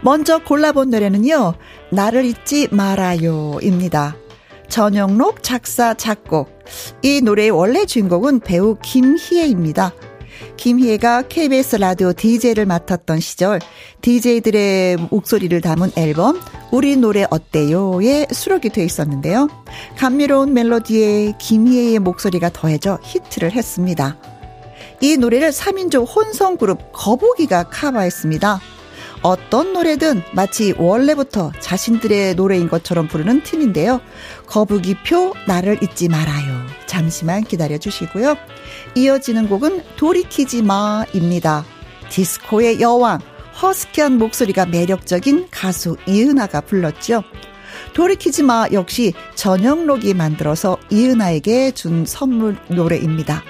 먼저 0.00 0.38
골라본 0.38 0.88
노래는요, 0.88 1.52
나를 1.90 2.24
잊지 2.24 2.68
말아요입니다. 2.70 4.21
전영록 4.72 5.42
작사, 5.42 5.92
작곡. 5.92 6.48
이 7.02 7.20
노래의 7.20 7.50
원래 7.50 7.84
주인공은 7.84 8.40
배우 8.40 8.78
김희애입니다. 8.80 9.92
김희애가 10.56 11.28
KBS 11.28 11.76
라디오 11.76 12.14
DJ를 12.14 12.64
맡았던 12.64 13.20
시절 13.20 13.60
DJ들의 14.00 14.96
목소리를 15.10 15.60
담은 15.60 15.92
앨범 15.96 16.40
우리 16.70 16.96
노래 16.96 17.26
어때요에 17.28 18.28
수록이 18.32 18.70
돼 18.70 18.82
있었는데요. 18.82 19.48
감미로운 19.98 20.54
멜로디에 20.54 21.34
김희애의 21.38 21.98
목소리가 21.98 22.48
더해져 22.48 22.98
히트를 23.02 23.52
했습니다. 23.52 24.16
이 25.02 25.18
노래를 25.18 25.50
3인조 25.50 26.06
혼성 26.16 26.56
그룹 26.56 26.78
거북이가 26.94 27.64
카바했습니다. 27.64 28.60
어떤 29.22 29.72
노래든 29.72 30.22
마치 30.32 30.74
원래부터 30.76 31.52
자신들의 31.60 32.34
노래인 32.34 32.68
것처럼 32.68 33.06
부르는 33.06 33.42
팀인데요. 33.44 34.00
거북이표 34.52 35.32
나를 35.46 35.82
잊지 35.82 36.10
말아요. 36.10 36.66
잠시만 36.84 37.44
기다려 37.44 37.78
주시고요. 37.78 38.36
이어지는 38.94 39.48
곡은 39.48 39.82
돌이키지 39.96 40.60
마입니다. 40.60 41.64
디스코의 42.10 42.82
여왕, 42.82 43.20
허스키한 43.62 44.18
목소리가 44.18 44.66
매력적인 44.66 45.48
가수 45.50 45.96
이은하가 46.06 46.60
불렀죠. 46.60 47.22
돌이키지 47.94 48.42
마 48.42 48.66
역시 48.72 49.14
전영록이 49.34 50.12
만들어서 50.12 50.76
이은하에게 50.90 51.70
준 51.70 52.04
선물 52.04 52.58
노래입니다. 52.68 53.42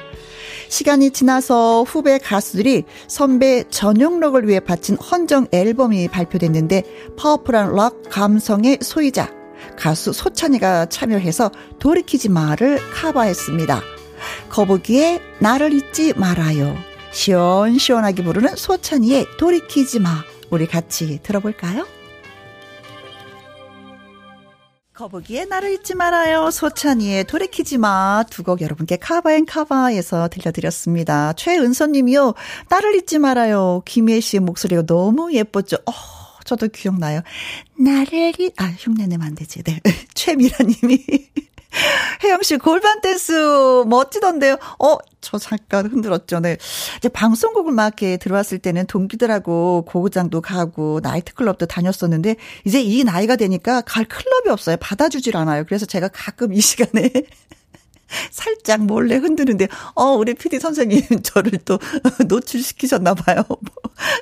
시간이 0.68 1.10
지나서 1.10 1.82
후배 1.82 2.18
가수들이 2.18 2.84
선배 3.08 3.64
전용록을 3.68 4.46
위해 4.46 4.60
바친 4.60 4.96
헌정 4.96 5.48
앨범이 5.50 6.06
발표됐는데 6.06 6.84
파워풀한 7.16 7.74
락 7.74 8.02
감성의 8.08 8.78
소유자 8.82 9.41
가수 9.76 10.12
소찬휘가 10.12 10.86
참여해서 10.86 11.50
돌이키지 11.78 12.28
마를 12.28 12.78
커버했습니다. 12.92 13.82
거북이의 14.50 15.20
나를 15.40 15.72
잊지 15.72 16.14
말아요. 16.16 16.76
시원시원하게 17.12 18.22
부르는 18.24 18.56
소찬휘의 18.56 19.26
돌이키지 19.38 20.00
마. 20.00 20.10
우리 20.50 20.66
같이 20.66 21.20
들어볼까요? 21.22 21.86
거북이의 24.94 25.46
나를 25.46 25.72
잊지 25.72 25.94
말아요. 25.94 26.50
소찬휘의 26.50 27.24
돌이키지 27.24 27.78
마. 27.78 28.24
두 28.30 28.42
곡 28.44 28.60
여러분께 28.60 28.96
cover 28.96 29.27
and 29.28 29.46
cover에서 29.46 30.28
들려드렸습니다. 30.28 31.32
최은선 31.32 31.92
님이요. 31.92 32.34
나를 32.68 32.94
잊지 32.96 33.18
말아요. 33.18 33.82
김혜 33.86 34.20
씨의 34.20 34.40
목소리가 34.40 34.82
너무 34.82 35.32
예뻤죠. 35.32 35.78
어, 35.86 35.92
저도 36.44 36.68
기억나요. 36.68 37.22
나를 37.78 38.38
잊, 38.40 38.52
아, 38.56 38.64
흉내 38.78 39.06
내면 39.06 39.28
안 39.28 39.34
되지. 39.34 39.62
네. 39.62 39.80
최미라 40.14 40.58
님이. 40.64 41.04
혜영 42.22 42.42
씨 42.42 42.56
골반 42.58 43.00
댄스 43.00 43.84
멋지던데요. 43.86 44.56
어, 44.78 44.98
저 45.20 45.38
잠깐 45.38 45.86
흔들었죠. 45.86 46.40
네. 46.40 46.56
이제 46.98 47.08
방송국을 47.08 47.72
막 47.72 47.86
이렇게 47.86 48.16
들어왔을 48.16 48.58
때는 48.58 48.86
동기들하고 48.86 49.84
고구장도 49.86 50.40
가고 50.40 51.00
나이트클럽도 51.02 51.66
다녔었는데 51.66 52.36
이제 52.66 52.82
이 52.82 53.04
나이가 53.04 53.36
되니까 53.36 53.80
갈 53.82 54.04
클럽이 54.04 54.50
없어요. 54.50 54.76
받아주질 54.78 55.36
않아요. 55.36 55.64
그래서 55.64 55.86
제가 55.86 56.08
가끔 56.08 56.52
이 56.52 56.60
시간에 56.60 57.10
살짝 58.30 58.84
몰래 58.84 59.16
흔드는데, 59.16 59.68
어, 59.94 60.12
우리 60.12 60.34
PD 60.34 60.58
선생님 60.58 61.02
저를 61.22 61.58
또 61.64 61.78
노출시키셨나 62.28 63.14
봐요. 63.14 63.44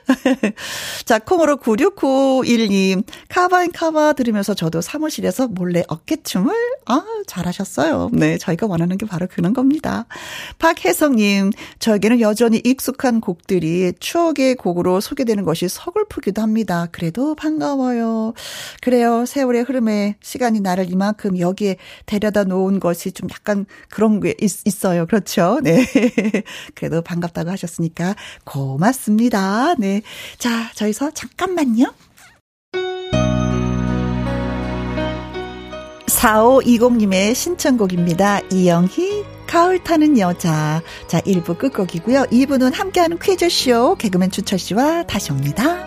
자, 1.04 1.18
콩으로 1.18 1.56
9691님, 1.56 3.04
카바인 3.28 3.72
카바 3.72 4.14
들으면서 4.14 4.54
저도 4.54 4.80
사무실에서 4.80 5.48
몰래 5.48 5.82
어깨춤을, 5.88 6.54
아, 6.86 7.04
잘하셨어요. 7.26 8.10
네, 8.12 8.38
저희가 8.38 8.66
원하는 8.66 8.98
게 8.98 9.06
바로 9.06 9.26
그런 9.26 9.52
겁니다. 9.52 10.06
박혜성님, 10.58 11.50
저에게는 11.78 12.20
여전히 12.20 12.60
익숙한 12.64 13.20
곡들이 13.20 13.92
추억의 13.98 14.56
곡으로 14.56 15.00
소개되는 15.00 15.44
것이 15.44 15.68
서글프기도 15.68 16.42
합니다. 16.42 16.88
그래도 16.92 17.34
반가워요. 17.34 18.34
그래요. 18.80 19.24
세월의 19.26 19.62
흐름에 19.62 20.16
시간이 20.22 20.60
나를 20.60 20.90
이만큼 20.90 21.38
여기에 21.38 21.76
데려다 22.06 22.44
놓은 22.44 22.80
것이 22.80 23.12
좀 23.12 23.28
약간 23.30 23.66
그런 23.88 24.20
게 24.20 24.34
있, 24.40 24.84
어요 24.84 25.06
그렇죠. 25.06 25.60
네. 25.62 25.86
그래도 26.74 27.02
반갑다고 27.02 27.50
하셨으니까 27.50 28.14
고맙습니다. 28.44 29.74
네. 29.76 30.02
자, 30.38 30.70
저희서 30.74 31.10
잠깐만요. 31.12 31.92
4520님의 36.20 37.34
신청곡입니다. 37.34 38.40
이영희, 38.52 39.24
가을 39.46 39.82
타는 39.82 40.18
여자. 40.18 40.82
자, 41.06 41.20
1부 41.20 41.56
끝곡이고요. 41.58 42.24
2부는 42.24 42.74
함께하는 42.74 43.18
퀴즈쇼 43.18 43.96
개그맨 43.96 44.30
주철 44.30 44.58
씨와 44.58 45.04
다시 45.04 45.32
옵니다. 45.32 45.86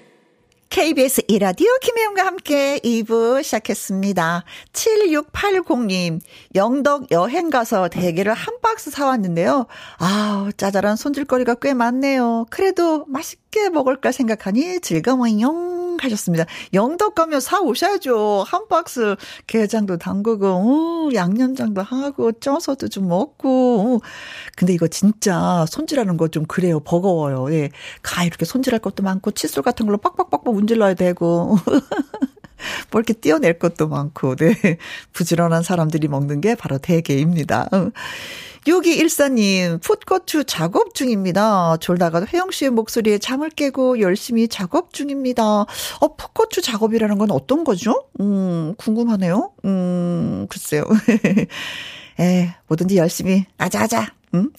KBS 0.71 1.23
이라디오 1.27 1.67
김혜영과 1.81 2.25
함께 2.25 2.79
2부 2.79 3.43
시작했습니다. 3.43 4.45
7680님, 4.71 6.21
영덕 6.55 7.11
여행 7.11 7.49
가서 7.49 7.89
대게를 7.89 8.33
한 8.33 8.55
박스 8.61 8.89
사왔는데요. 8.89 9.67
아우, 9.97 10.53
짜잘한 10.53 10.95
손질거리가 10.95 11.55
꽤 11.55 11.73
많네요. 11.73 12.45
그래도 12.49 13.03
맛있게 13.07 13.67
먹을까 13.67 14.13
생각하니 14.13 14.79
즐거워요. 14.79 15.80
하셨습니다. 15.99 16.45
영덕 16.73 17.15
가면 17.15 17.39
사 17.41 17.59
오셔야죠. 17.61 18.43
한 18.47 18.67
박스 18.67 19.15
게장도 19.47 19.97
담그고, 19.97 20.47
어, 20.47 21.09
양념장도 21.13 21.81
하고, 21.81 22.31
쪄서도 22.33 22.87
좀 22.89 23.07
먹고. 23.07 23.99
어. 24.01 24.07
근데 24.55 24.73
이거 24.73 24.87
진짜 24.87 25.65
손질하는 25.69 26.17
거 26.17 26.27
좀 26.31 26.45
그래요. 26.45 26.79
버거워요. 26.79 27.51
예. 27.53 27.69
가 28.03 28.23
이렇게 28.23 28.45
손질할 28.45 28.79
것도 28.79 29.03
많고, 29.03 29.31
칫솔 29.31 29.63
같은 29.63 29.85
걸로 29.85 29.97
빡빡빡빡 29.97 30.53
문질러야 30.53 30.93
되고. 30.93 31.57
뭐 32.91 32.99
이렇게 32.99 33.13
띄어낼 33.13 33.59
것도 33.59 33.87
많고, 33.87 34.35
네. 34.35 34.53
부지런한 35.13 35.63
사람들이 35.63 36.07
먹는 36.07 36.41
게 36.41 36.55
바로 36.55 36.77
대게입니다. 36.77 37.69
6214님, 38.67 39.81
풋고추 39.81 40.43
작업 40.43 40.93
중입니다. 40.93 41.77
졸다가도 41.77 42.27
혜영 42.31 42.51
씨의 42.51 42.71
목소리에 42.71 43.17
잠을 43.17 43.49
깨고 43.49 43.99
열심히 44.01 44.47
작업 44.47 44.93
중입니다. 44.93 45.43
어, 45.61 46.15
풋고추 46.15 46.61
작업이라는 46.61 47.17
건 47.17 47.31
어떤 47.31 47.63
거죠? 47.63 48.05
음, 48.19 48.75
궁금하네요. 48.77 49.51
음, 49.65 50.45
글쎄요. 50.47 50.83
에, 52.19 52.53
뭐든지 52.67 52.97
열심히 52.97 53.45
아자아자 53.57 54.13
음? 54.33 54.51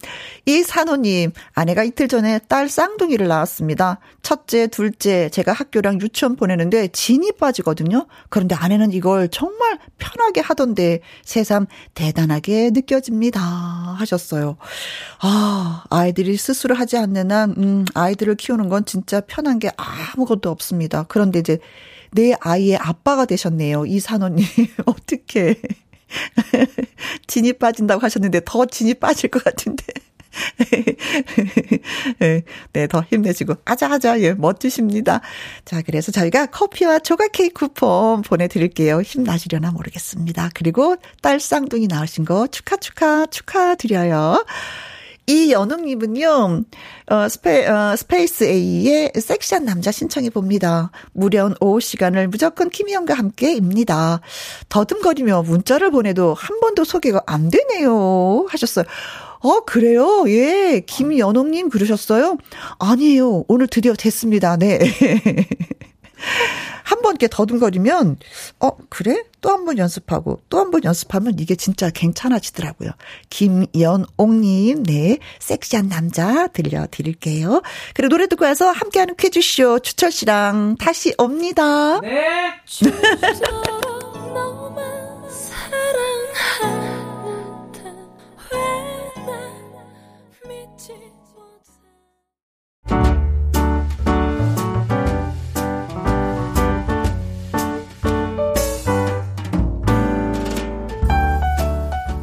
이 0.46 0.62
산호님, 0.62 1.32
아내가 1.52 1.82
이틀 1.82 2.08
전에 2.08 2.40
딸 2.48 2.68
쌍둥이를 2.68 3.28
낳았습니다. 3.28 4.00
첫째, 4.22 4.66
둘째, 4.66 5.28
제가 5.30 5.52
학교랑 5.52 6.00
유치원 6.00 6.36
보내는데 6.36 6.88
진이 6.88 7.32
빠지거든요. 7.32 8.06
그런데 8.28 8.54
아내는 8.54 8.92
이걸 8.92 9.28
정말 9.28 9.78
편하게 9.98 10.40
하던데 10.40 11.00
새삼 11.24 11.66
대단하게 11.94 12.70
느껴집니다. 12.70 13.40
하셨어요. 13.40 14.56
아, 15.20 15.84
아이들이 15.90 16.36
스스로 16.36 16.74
하지 16.74 16.96
않는 16.98 17.30
한, 17.30 17.54
음, 17.56 17.84
아이들을 17.94 18.34
키우는 18.36 18.68
건 18.68 18.84
진짜 18.84 19.20
편한 19.20 19.58
게 19.58 19.70
아무것도 19.76 20.50
없습니다. 20.50 21.04
그런데 21.08 21.38
이제 21.38 21.58
내 22.10 22.34
아이의 22.40 22.76
아빠가 22.76 23.24
되셨네요. 23.24 23.86
이 23.86 23.98
산호님. 23.98 24.44
어떻게. 24.84 25.60
진이 27.26 27.54
빠진다고 27.54 28.00
하셨는데 28.00 28.42
더 28.44 28.66
진이 28.66 28.94
빠질 28.94 29.30
것 29.30 29.44
같은데. 29.44 29.84
네, 32.72 32.86
더 32.86 33.02
힘내시고, 33.02 33.54
아자아자, 33.64 34.20
예, 34.20 34.32
멋지십니다. 34.32 35.20
자, 35.64 35.82
그래서 35.82 36.12
저희가 36.12 36.46
커피와 36.46 37.00
조각 37.00 37.32
케이크 37.32 37.66
쿠폰 37.66 38.22
보내드릴게요. 38.22 39.02
힘나시려나 39.02 39.72
모르겠습니다. 39.72 40.50
그리고 40.54 40.96
딸 41.20 41.38
쌍둥이 41.38 41.86
나오신 41.86 42.24
거 42.24 42.46
축하, 42.46 42.76
축하, 42.76 43.26
축하드려요. 43.26 44.44
이연웅님은요, 45.26 46.64
어, 47.10 47.28
스페, 47.28 47.66
어, 47.66 47.94
스페이스 47.96 48.44
A의 48.44 49.12
섹시한 49.14 49.64
남자 49.64 49.92
신청해 49.92 50.30
봅니다. 50.30 50.90
무료한 51.12 51.54
오후 51.60 51.80
시간을 51.80 52.28
무조건 52.28 52.70
김혜영과 52.70 53.14
함께입니다. 53.14 54.20
더듬거리며 54.68 55.42
문자를 55.42 55.90
보내도 55.90 56.34
한 56.34 56.60
번도 56.60 56.84
소개가 56.84 57.22
안 57.26 57.50
되네요. 57.50 58.46
하셨어요. 58.48 58.84
어, 59.40 59.60
그래요? 59.64 60.24
예. 60.28 60.82
김연옥님 60.86 61.68
그러셨어요? 61.68 62.36
아니에요. 62.78 63.44
오늘 63.48 63.66
드디어 63.66 63.94
됐습니다. 63.94 64.56
네. 64.56 64.78
한 66.84 67.02
번 67.02 67.12
이렇게 67.12 67.28
더듬거리면, 67.28 68.18
어, 68.60 68.70
그래? 68.88 69.24
또 69.40 69.50
한 69.50 69.64
번 69.64 69.78
연습하고, 69.78 70.40
또 70.48 70.58
한 70.58 70.70
번 70.70 70.84
연습하면 70.84 71.34
이게 71.38 71.54
진짜 71.56 71.90
괜찮아지더라고요. 71.90 72.90
김연옥님, 73.30 74.82
네. 74.84 75.18
섹시한 75.40 75.88
남자 75.88 76.46
들려드릴게요. 76.48 77.62
그리고 77.94 78.08
노래 78.10 78.26
듣고 78.28 78.44
와서 78.44 78.70
함께하는 78.70 79.16
퀴즈쇼 79.16 79.80
추철 79.80 80.12
씨랑 80.12 80.76
다시 80.78 81.14
옵니다. 81.18 82.00
네. 82.00 82.52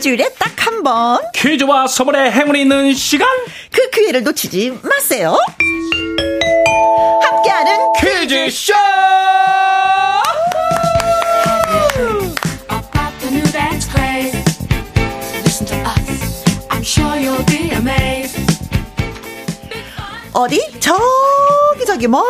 일주일에 0.00 0.30
딱 0.38 0.50
한 0.66 0.82
번. 0.82 1.20
퀴즈와 1.34 1.86
선물의 1.86 2.32
행운이 2.32 2.62
있는 2.62 2.94
시간. 2.94 3.28
그 3.70 3.90
기회를 3.90 4.22
놓치지 4.22 4.78
마세요. 4.82 5.36
함께하는 7.22 7.76
퀴즈쇼! 8.00 8.72
about 12.68 13.12
the 13.20 13.30
new 13.30 13.44
dance 13.52 13.86
craze. 13.90 14.34
Listen 15.44 15.66
to 15.66 15.76
us. 15.86 16.44
I'm 16.70 16.82
sure 16.82 17.16
you'll 17.16 17.44
be 17.44 17.70
amazed. 17.72 18.29
어디? 20.32 20.60
저기 20.78 21.84
저기 21.86 22.06
멀리 22.06 22.24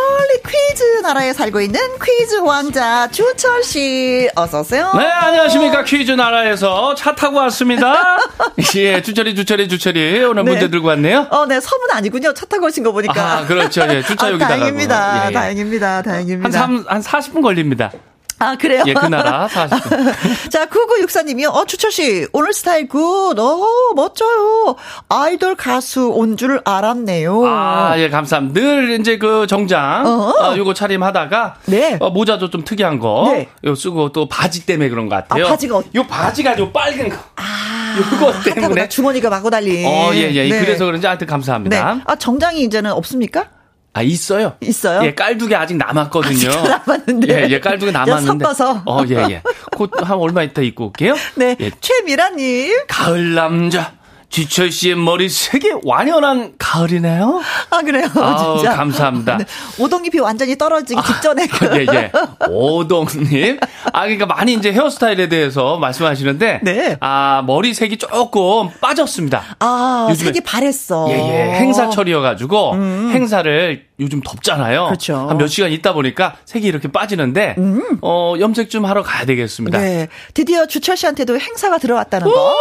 퀴즈 0.46 0.82
나라에 1.02 1.32
살고 1.34 1.60
있는 1.60 1.78
퀴즈 2.02 2.36
왕자 2.36 3.08
주철 3.10 3.62
씨 3.62 4.28
어서 4.34 4.60
오세요. 4.60 4.90
네, 4.96 5.04
안녕하십니까. 5.04 5.84
퀴즈 5.84 6.12
나라에서 6.12 6.94
차 6.94 7.14
타고 7.14 7.36
왔습니다. 7.38 8.18
예, 8.76 9.02
주철이, 9.02 9.34
주철이, 9.34 9.68
주철이. 9.68 10.24
오늘 10.24 10.44
네. 10.44 10.50
문제 10.52 10.70
들고 10.70 10.88
왔네요. 10.88 11.26
어, 11.30 11.46
네, 11.46 11.60
섬은 11.60 11.90
아니군요. 11.92 12.32
차 12.32 12.46
타고 12.46 12.66
오신 12.66 12.84
거 12.84 12.92
보니까. 12.92 13.38
아, 13.38 13.46
그렇죠. 13.46 13.82
예, 13.90 14.02
주차 14.02 14.26
아, 14.28 14.30
여기다가. 14.30 14.56
다행입니다. 14.56 15.24
예, 15.24 15.28
예. 15.28 15.32
다행입니다. 15.32 16.02
다행입니다. 16.02 16.44
한 16.44 16.52
3, 16.52 16.84
한 16.88 17.02
40분 17.02 17.42
걸립니다. 17.42 17.90
아, 18.40 18.56
그래요? 18.56 18.82
예, 18.86 18.94
그 18.94 19.04
나라 19.06 19.46
40분. 19.48 20.50
자, 20.50 20.66
9964님이요. 20.66 21.54
어, 21.54 21.64
주철씨, 21.66 22.26
오늘 22.32 22.52
스타일 22.54 22.88
good. 22.88 23.34
어, 23.38 23.60
멋져요. 23.94 24.76
아이돌 25.10 25.54
가수 25.56 26.08
온 26.08 26.36
줄 26.36 26.60
알았네요. 26.64 27.44
아, 27.46 27.94
예, 27.98 28.08
감사합니다. 28.08 28.58
늘 28.58 28.98
이제 28.98 29.18
그 29.18 29.46
정장, 29.46 30.06
어. 30.06 30.30
어, 30.30 30.56
요거 30.56 30.72
차림 30.72 31.02
하다가, 31.02 31.56
네. 31.66 31.98
어, 32.00 32.08
모자도 32.10 32.48
좀 32.50 32.64
특이한 32.64 32.98
거, 32.98 33.28
네. 33.30 33.48
요 33.64 33.74
쓰고 33.74 34.12
또 34.12 34.26
바지 34.28 34.64
때문에 34.64 34.88
그런 34.88 35.08
것 35.10 35.16
같아요. 35.16 35.44
아, 35.46 35.48
바지가 35.50 35.76
어- 35.76 35.82
요 35.94 36.06
바지가 36.06 36.56
좀 36.56 36.72
빨간 36.72 37.10
거. 37.10 37.16
아, 37.36 37.94
요거 37.98 38.32
때문에. 38.54 38.88
주머니가 38.88 39.28
마구 39.28 39.50
달린. 39.50 39.84
어, 39.86 40.10
예, 40.14 40.32
예. 40.32 40.48
네. 40.48 40.60
그래서 40.64 40.86
그런지 40.86 41.06
하여튼 41.06 41.26
네. 41.26 41.30
감사합니다. 41.30 42.00
아, 42.06 42.16
정장이 42.16 42.62
이제는 42.62 42.92
없습니까? 42.92 43.44
아, 43.92 44.02
있어요. 44.02 44.54
있어요? 44.60 45.04
예, 45.04 45.14
깔두개 45.14 45.54
아직 45.56 45.76
남았거든요. 45.76 46.48
아직도 46.48 46.68
남았는데. 46.68 47.28
예, 47.28 47.48
예, 47.50 47.60
깔두개 47.60 47.90
남았는데. 47.90 48.44
섞어서. 48.44 48.82
어, 48.86 49.02
예, 49.08 49.16
예. 49.30 49.42
곧 49.72 49.90
한 50.02 50.16
얼마 50.18 50.42
있다 50.44 50.62
입고 50.62 50.86
올게요. 50.86 51.14
네. 51.34 51.56
예, 51.60 51.70
최미라님. 51.80 52.84
가을 52.88 53.34
남자. 53.34 53.92
지철 54.30 54.70
씨의 54.70 54.94
머리 54.94 55.28
색이 55.28 55.72
완연한 55.84 56.52
가을이네요. 56.56 57.40
아, 57.70 57.82
그래요? 57.82 58.06
아우, 58.14 58.58
진짜. 58.58 58.76
감사합니다. 58.76 59.38
네. 59.38 59.44
오동잎이 59.78 60.20
완전히 60.20 60.56
떨어지기 60.56 61.00
직전에. 61.04 61.48
그 61.48 61.66
예, 61.76 61.86
예. 61.92 62.12
오동님. 62.48 63.58
아, 63.92 64.02
그러니까 64.02 64.26
많이 64.26 64.52
이제 64.54 64.72
헤어스타일에 64.72 65.28
대해서 65.28 65.78
말씀하시는데. 65.78 66.60
네. 66.62 66.96
아, 67.00 67.42
머리 67.44 67.74
색이 67.74 67.98
조금 67.98 68.70
빠졌습니다. 68.80 69.56
아, 69.58 70.06
요즘에- 70.10 70.16
색이 70.26 70.40
바랬어. 70.42 71.06
예, 71.10 71.14
예. 71.14 71.52
행사철이어가지고, 71.56 72.74
행사를 73.12 73.84
요즘 73.98 74.20
덥잖아요. 74.22 74.84
음. 74.84 74.86
그렇죠. 74.86 75.24
음. 75.24 75.30
한몇 75.30 75.48
시간 75.50 75.72
있다 75.72 75.92
보니까 75.92 76.36
색이 76.44 76.68
이렇게 76.68 76.86
빠지는데, 76.90 77.56
어, 78.00 78.34
염색 78.38 78.70
좀 78.70 78.86
하러 78.86 79.02
가야 79.02 79.24
되겠습니다. 79.26 79.78
네. 79.78 80.06
드디어 80.34 80.66
주철 80.66 80.96
씨한테도 80.96 81.38
행사가 81.38 81.78
들어왔다는 81.78 82.28
거. 82.30 82.56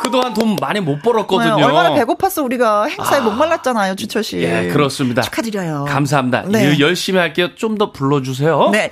그동안 0.00 0.32
돈 0.34 0.56
많이 0.60 0.80
못 0.80 1.00
벌었거든요. 1.02 1.56
네, 1.56 1.62
얼마나 1.62 1.94
배고파서 1.94 2.42
우리가 2.42 2.84
행사에 2.84 3.18
아. 3.20 3.22
목말랐잖아요, 3.22 3.94
주철 3.96 4.22
씨. 4.24 4.38
예, 4.38 4.68
그렇습니다. 4.72 5.22
축하드려요. 5.22 5.86
감사합니다. 5.88 6.42
네. 6.48 6.64
일 6.64 6.80
열심히 6.80 7.18
할게요. 7.18 7.54
좀 7.54 7.78
더 7.78 7.92
불러주세요. 7.92 8.70
네. 8.70 8.90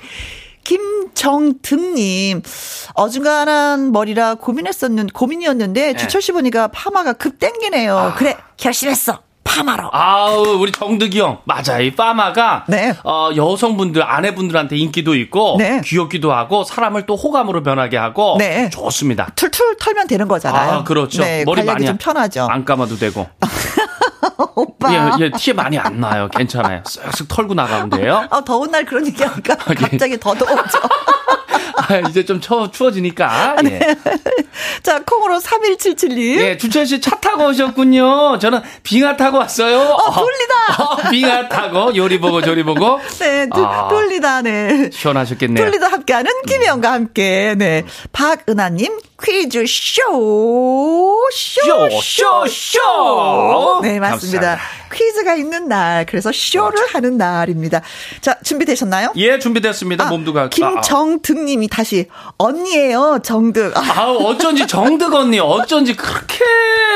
김정등님, 0.63 2.41
어중간한 2.93 3.91
머리라 3.91 4.35
고민했었는, 4.35 5.07
고민이었는데, 5.07 5.93
네. 5.93 5.97
주철 5.97 6.21
씨 6.21 6.31
보니까 6.31 6.67
파마가 6.69 7.13
급 7.13 7.39
땡기네요. 7.39 8.13
그래, 8.17 8.37
결심했어. 8.57 9.19
파마로. 9.47 9.89
아우 9.93 10.57
우리 10.59 10.71
정득이 10.71 11.19
형 11.19 11.39
맞아 11.45 11.79
이 11.79 11.91
파마가 11.95 12.65
네. 12.67 12.93
어, 13.03 13.29
여성분들 13.35 14.03
아내분들한테 14.03 14.75
인기도 14.77 15.15
있고 15.15 15.55
네. 15.57 15.81
귀엽기도 15.83 16.33
하고 16.33 16.63
사람을 16.63 17.05
또 17.05 17.15
호감으로 17.15 17.63
변하게 17.63 17.97
하고 17.97 18.35
네. 18.37 18.69
좋습니다. 18.69 19.29
툴툴 19.35 19.77
털면 19.77 20.07
되는 20.07 20.27
거잖아요. 20.27 20.71
아 20.71 20.83
그렇죠. 20.83 21.23
네, 21.23 21.43
머리 21.45 21.63
많이 21.63 21.85
좀 21.85 21.97
편하죠. 21.97 22.47
안 22.49 22.65
감아도 22.65 22.97
되고 22.97 23.27
오빠. 24.55 24.93
예, 24.93 25.25
예, 25.25 25.31
티 25.31 25.53
많이 25.53 25.77
안 25.77 25.99
나요. 25.99 26.27
괜찮아요. 26.29 26.81
쓱쓱 26.83 27.27
털고 27.29 27.53
나가면 27.53 27.89
돼요. 27.91 28.27
아, 28.29 28.41
더운 28.41 28.71
날 28.71 28.85
그런 28.85 29.05
얘기 29.07 29.23
하니까 29.23 29.55
예. 29.71 29.73
갑자기 29.75 30.19
더 30.19 30.33
더워져. 30.33 30.79
아, 31.77 31.99
이제 32.09 32.25
좀 32.25 32.41
추워, 32.41 32.69
추워지니까. 32.71 33.57
예. 33.65 33.79
자, 34.83 35.01
콩으로 35.03 35.39
3177님. 35.39 36.39
예, 36.41 36.57
주철 36.57 36.85
씨차 36.85 37.19
타고 37.19 37.45
오셨군요. 37.47 38.39
저는 38.39 38.61
빙하 38.83 39.15
타고 39.15 39.37
왔어요. 39.37 39.79
어, 39.79 40.13
돌리다. 40.13 40.83
어, 40.83 41.09
빙하 41.11 41.47
타고 41.47 41.95
요리 41.95 42.19
보고 42.19 42.41
조리 42.41 42.63
보고. 42.63 42.99
네, 43.19 43.47
두, 43.53 43.63
아. 43.63 43.87
돌리다, 43.87 44.41
네. 44.41 44.89
시원하셨겠네요. 44.91 45.63
돌리다 45.63 45.87
함께하는 45.91 46.31
김혜영과 46.47 46.91
함께, 46.91 47.55
네. 47.57 47.83
박은하 48.11 48.69
님, 48.69 48.97
퀴즈 49.23 49.65
쇼, 49.67 50.01
쇼, 51.31 51.89
쇼, 51.89 52.01
쇼, 52.01 52.47
쇼. 52.47 53.79
네, 53.81 53.99
맞습니다. 53.99 54.57
감사합니다. 54.57 54.57
퀴즈가 54.93 55.35
있는 55.35 55.67
날, 55.67 56.05
그래서 56.05 56.31
쇼를 56.31 56.77
하는 56.93 57.17
날입니다. 57.17 57.81
자, 58.21 58.37
준비되셨나요? 58.43 59.13
예, 59.17 59.37
준비됐습니다. 59.39 60.05
아, 60.05 60.09
몸도 60.09 60.33
가. 60.33 60.49
김정득님이 60.49 61.66
다시, 61.67 62.07
언니예요 62.37 63.19
정득. 63.23 63.73
아, 63.77 64.01
아, 64.01 64.11
어쩐지 64.11 64.67
정득 64.67 65.13
언니, 65.13 65.39
어쩐지 65.39 65.95
그렇게 65.95 66.43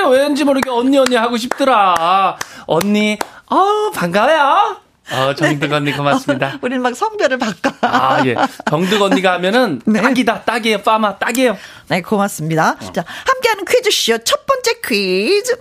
왠지 0.10 0.44
모르게 0.44 0.70
언니 0.70 0.98
언니 0.98 1.16
하고 1.16 1.38
싶더라. 1.38 2.38
언니, 2.66 3.18
아우 3.48 3.92
반가워요. 3.92 4.78
어, 5.14 5.36
정득 5.36 5.72
언니 5.74 5.92
고맙습니다. 5.92 6.58
우리는 6.64 6.82
막 6.82 6.96
성별을 6.96 7.38
바꿔. 7.38 7.72
아, 7.82 8.26
예. 8.26 8.36
정득 8.70 9.02
언니가 9.02 9.34
하면은 9.34 9.82
네. 9.86 10.02
딱이다, 10.02 10.44
딱이에요, 10.44 10.82
파마, 10.82 11.18
딱이에요. 11.18 11.58
네, 11.90 12.02
고맙습니다. 12.02 12.78
자, 12.94 13.04
함께하는 13.26 13.66
퀴즈쇼 13.66 14.20
첫 14.20 14.46
번째 14.46 14.72
퀴즈. 14.88 15.56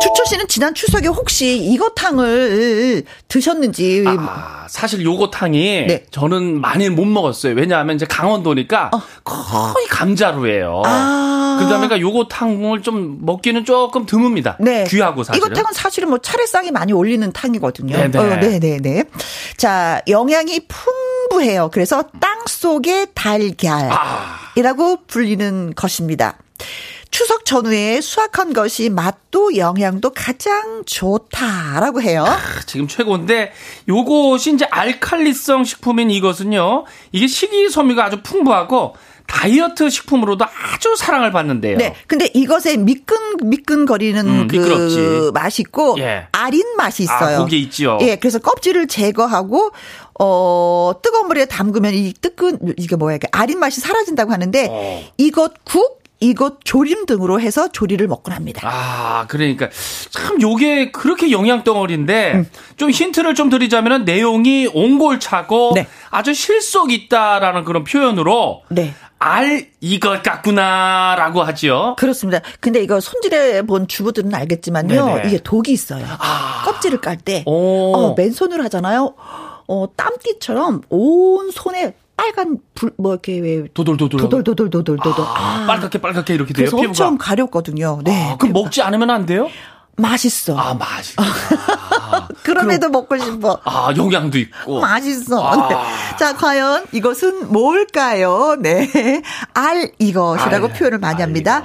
추초 0.00 0.24
씨는 0.26 0.48
지난 0.48 0.74
추석에 0.74 1.08
혹시 1.08 1.56
이거탕을 1.58 3.04
드셨는지 3.28 4.04
아, 4.06 4.66
사실 4.68 5.04
요거탕이 5.04 5.86
네. 5.86 6.04
저는 6.10 6.60
많이 6.60 6.88
못 6.88 7.04
먹었어요. 7.04 7.54
왜냐하면 7.54 7.96
이제 7.96 8.06
강원도니까 8.06 8.90
거의 9.24 9.86
감자루예요. 9.88 10.70
어. 10.70 10.82
아. 10.86 11.56
그러다 11.58 11.78
보니까 11.78 12.00
요거탕을 12.00 12.82
좀 12.82 13.18
먹기는 13.22 13.64
조금 13.64 14.06
드뭅니다. 14.06 14.56
네. 14.60 14.84
귀하고 14.84 15.24
사실은. 15.24 15.46
이거탕은 15.46 15.72
사실은 15.72 16.08
뭐 16.08 16.18
차례상이 16.18 16.70
많이 16.70 16.92
올리는 16.92 17.30
탕이거든요. 17.32 17.96
네네. 17.96 18.18
어, 18.18 18.36
네네네. 18.36 19.04
자, 19.56 20.00
영양이 20.06 20.60
풍부해요. 20.68 21.70
그래서 21.72 22.04
땅 22.20 22.38
속의 22.46 23.08
달걀이라고 23.14 23.90
아. 23.92 24.96
불리는 25.08 25.74
것입니다. 25.74 26.38
추석 27.18 27.44
전후에 27.44 28.00
수확한 28.00 28.52
것이 28.52 28.90
맛도 28.90 29.56
영양도 29.56 30.10
가장 30.10 30.84
좋다라고 30.86 32.00
해요. 32.00 32.24
지금 32.64 32.86
최고인데 32.86 33.50
요것이 33.88 34.54
이제 34.54 34.64
알칼리성 34.70 35.64
식품인 35.64 36.12
이것은요. 36.12 36.84
이게 37.10 37.26
식이섬유가 37.26 38.04
아주 38.04 38.22
풍부하고 38.22 38.94
다이어트 39.26 39.90
식품으로도 39.90 40.44
아주 40.44 40.94
사랑을 40.96 41.32
받는데요. 41.32 41.76
네. 41.78 41.96
근데 42.06 42.30
이것에 42.34 42.76
미끈 42.76 43.16
미끈거리는 43.42 44.26
음, 44.26 44.46
그. 44.46 45.32
맛이 45.34 45.62
있고 45.62 45.96
예. 45.98 46.28
아린 46.30 46.62
맛이 46.76 47.02
있어요. 47.02 47.40
아, 47.40 47.44
그게 47.44 47.56
있지요. 47.58 47.98
예. 48.00 48.14
그래서 48.14 48.38
껍질을 48.38 48.86
제거하고 48.86 49.72
어 50.20 50.92
뜨거운 51.02 51.26
물에 51.26 51.46
담그면 51.46 51.94
이 51.94 52.14
뜨끈 52.14 52.74
이게 52.76 52.94
뭐야? 52.94 53.18
아린 53.32 53.58
맛이 53.58 53.80
사라진다고 53.80 54.32
하는데 54.32 54.68
어. 54.70 55.04
이것 55.18 55.52
국 55.64 55.97
이것 56.20 56.64
조림 56.64 57.06
등으로 57.06 57.40
해서 57.40 57.68
조리를 57.68 58.06
먹곤 58.08 58.34
합니다. 58.34 58.62
아, 58.64 59.26
그러니까 59.28 59.68
참 60.10 60.40
요게 60.40 60.90
그렇게 60.90 61.30
영양 61.30 61.62
덩어리인데 61.62 62.44
좀 62.76 62.90
힌트를 62.90 63.34
좀 63.34 63.50
드리자면은 63.50 64.04
내용이 64.04 64.68
옹골차고 64.72 65.72
네. 65.74 65.86
아주 66.10 66.34
실속 66.34 66.92
있다라는 66.92 67.64
그런 67.64 67.84
표현으로 67.84 68.62
네. 68.68 68.94
알 69.20 69.68
이것 69.80 70.22
같구나라고 70.22 71.42
하지요. 71.42 71.96
그렇습니다. 71.98 72.40
근데 72.60 72.80
이거 72.82 73.00
손질해 73.00 73.62
본 73.62 73.88
주부들은 73.88 74.32
알겠지만요. 74.32 75.04
네네. 75.06 75.22
이게 75.28 75.38
독이 75.42 75.72
있어요. 75.72 76.04
아. 76.18 76.62
껍질을 76.64 77.00
깔때 77.00 77.42
오. 77.46 77.94
어, 77.94 78.14
맨손으로 78.16 78.62
하잖아요. 78.64 79.14
어, 79.66 79.86
땀띠처럼 79.96 80.82
온 80.88 81.50
손에 81.50 81.94
빨간 82.18 82.58
불, 82.74 82.90
뭐, 82.98 83.12
이렇게 83.12 83.38
왜. 83.38 83.68
도돌도돌. 83.72 84.20
도돌도돌 84.20 84.70
도돌도돌. 84.70 85.24
아, 85.24 85.64
빨갛게 85.68 86.00
빨갛게 86.00 86.34
이렇게 86.34 86.52
돼요. 86.52 86.64
그래서 86.68 86.76
피부가. 86.76 86.88
엄청 86.88 87.16
가렵거든요. 87.16 88.00
네. 88.02 88.32
아, 88.32 88.36
그럼 88.36 88.52
먹지 88.54 88.82
않으면 88.82 89.08
안 89.08 89.24
돼요? 89.24 89.48
맛있어. 89.96 90.56
아, 90.58 90.74
맛있구나. 90.74 92.28
그럼에도 92.42 92.88
먹고 92.88 93.16
싶어. 93.18 93.60
아, 93.64 93.92
영양도 93.96 94.36
있고. 94.38 94.80
맛있어. 94.80 95.46
아. 95.46 95.68
네. 95.68 96.16
자, 96.18 96.34
과연 96.36 96.86
이것은 96.90 97.52
뭘까요? 97.52 98.56
네. 98.58 99.22
알 99.54 99.92
이것이라고 100.00 100.66
알, 100.66 100.72
표현을 100.72 100.98
많이 100.98 101.22
알 101.22 101.28
합니다. 101.28 101.62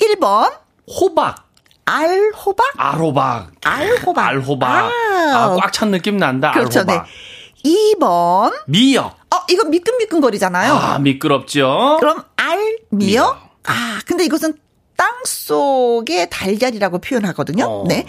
1번, 0.00 0.52
호박. 0.86 1.44
알 1.86 2.30
호박? 2.34 2.66
알 2.76 2.98
호박. 2.98 3.50
알 3.64 3.96
호박. 4.04 4.28
알 4.28 4.38
호박. 4.40 4.68
아. 4.70 4.90
아, 5.34 5.56
꽉찬 5.62 5.90
느낌 5.92 6.18
난다. 6.18 6.52
그렇죠. 6.52 6.80
알 6.80 6.84
호박. 6.84 7.06
네. 7.06 7.70
2번, 7.96 8.52
미역. 8.66 9.23
어, 9.34 9.44
이거 9.50 9.64
미끈미끈거리잖아요. 9.64 10.72
아, 10.72 10.98
미끄럽죠? 10.98 11.96
그럼 12.00 12.22
알미역? 12.36 12.78
미역. 12.90 13.36
아, 13.64 14.00
근데 14.06 14.24
이것은 14.24 14.54
땅 14.96 15.08
속의 15.24 16.28
달걀이라고 16.30 16.98
표현하거든요. 16.98 17.64
어. 17.64 17.84
네. 17.88 18.06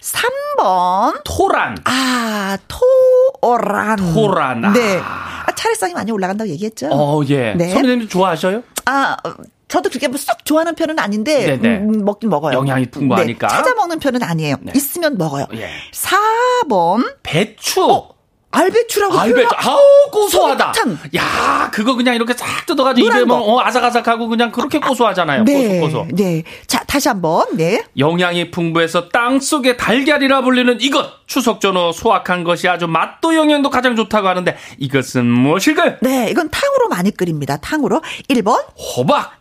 3번, 0.00 1.20
토란. 1.24 1.76
아, 1.84 2.56
토란. 2.68 3.96
토란. 4.14 4.64
아. 4.64 4.72
네. 4.72 4.98
아, 5.02 5.46
차례상이 5.56 5.94
많이 5.94 6.12
올라간다고 6.12 6.48
얘기했죠. 6.50 6.88
어, 6.92 7.22
예. 7.28 7.54
네. 7.54 7.68
선생님 7.70 8.08
좋아하셔요? 8.08 8.62
아, 8.86 9.16
어, 9.24 9.32
저도 9.68 9.90
그렇게 9.90 10.08
쏙 10.16 10.44
좋아하는 10.44 10.74
편은 10.74 10.98
아닌데 10.98 11.58
네네. 11.58 11.78
음, 11.80 12.04
먹긴 12.04 12.30
먹어요. 12.30 12.56
영양이 12.56 12.86
풍부하니까. 12.86 13.48
네, 13.48 13.54
찾아 13.54 13.74
먹는 13.74 13.98
편은 13.98 14.22
아니에요. 14.22 14.56
네. 14.62 14.72
있으면 14.74 15.18
먹어요. 15.18 15.46
예. 15.54 15.68
4번 15.92 17.16
배추. 17.22 18.02
알배추라고 18.50 19.18
알배추. 19.18 19.48
아우, 19.56 19.78
고소하다. 20.10 20.72
소금탕. 20.72 20.98
야, 21.16 21.70
그거 21.72 21.94
그냥 21.94 22.14
이렇게 22.14 22.32
싹 22.32 22.64
뜯어가지고 22.66 23.06
입에 23.06 23.24
뭐, 23.24 23.38
거. 23.38 23.44
어, 23.44 23.60
아삭아삭하고 23.60 24.28
그냥 24.28 24.50
그렇게 24.50 24.78
고소하잖아요. 24.80 25.44
네. 25.44 25.80
고소, 25.80 25.98
고소. 26.04 26.06
네. 26.14 26.42
자, 26.66 26.82
다시 26.86 27.08
한번. 27.08 27.46
네. 27.56 27.84
영양이 27.98 28.50
풍부해서 28.50 29.10
땅 29.10 29.38
속의 29.40 29.76
달걀이라 29.76 30.42
불리는 30.42 30.78
이것. 30.80 31.26
추석 31.26 31.60
전후 31.60 31.92
수확한 31.92 32.42
것이 32.44 32.68
아주 32.68 32.86
맛도 32.86 33.34
영양도 33.34 33.68
가장 33.68 33.94
좋다고 33.96 34.28
하는데 34.28 34.56
이것은 34.78 35.26
무엇일까요? 35.26 35.96
네, 36.00 36.28
이건 36.30 36.48
탕으로 36.48 36.88
많이 36.88 37.10
끓입니다. 37.10 37.58
탕으로. 37.58 38.00
1번, 38.30 38.64
호박, 38.96 39.32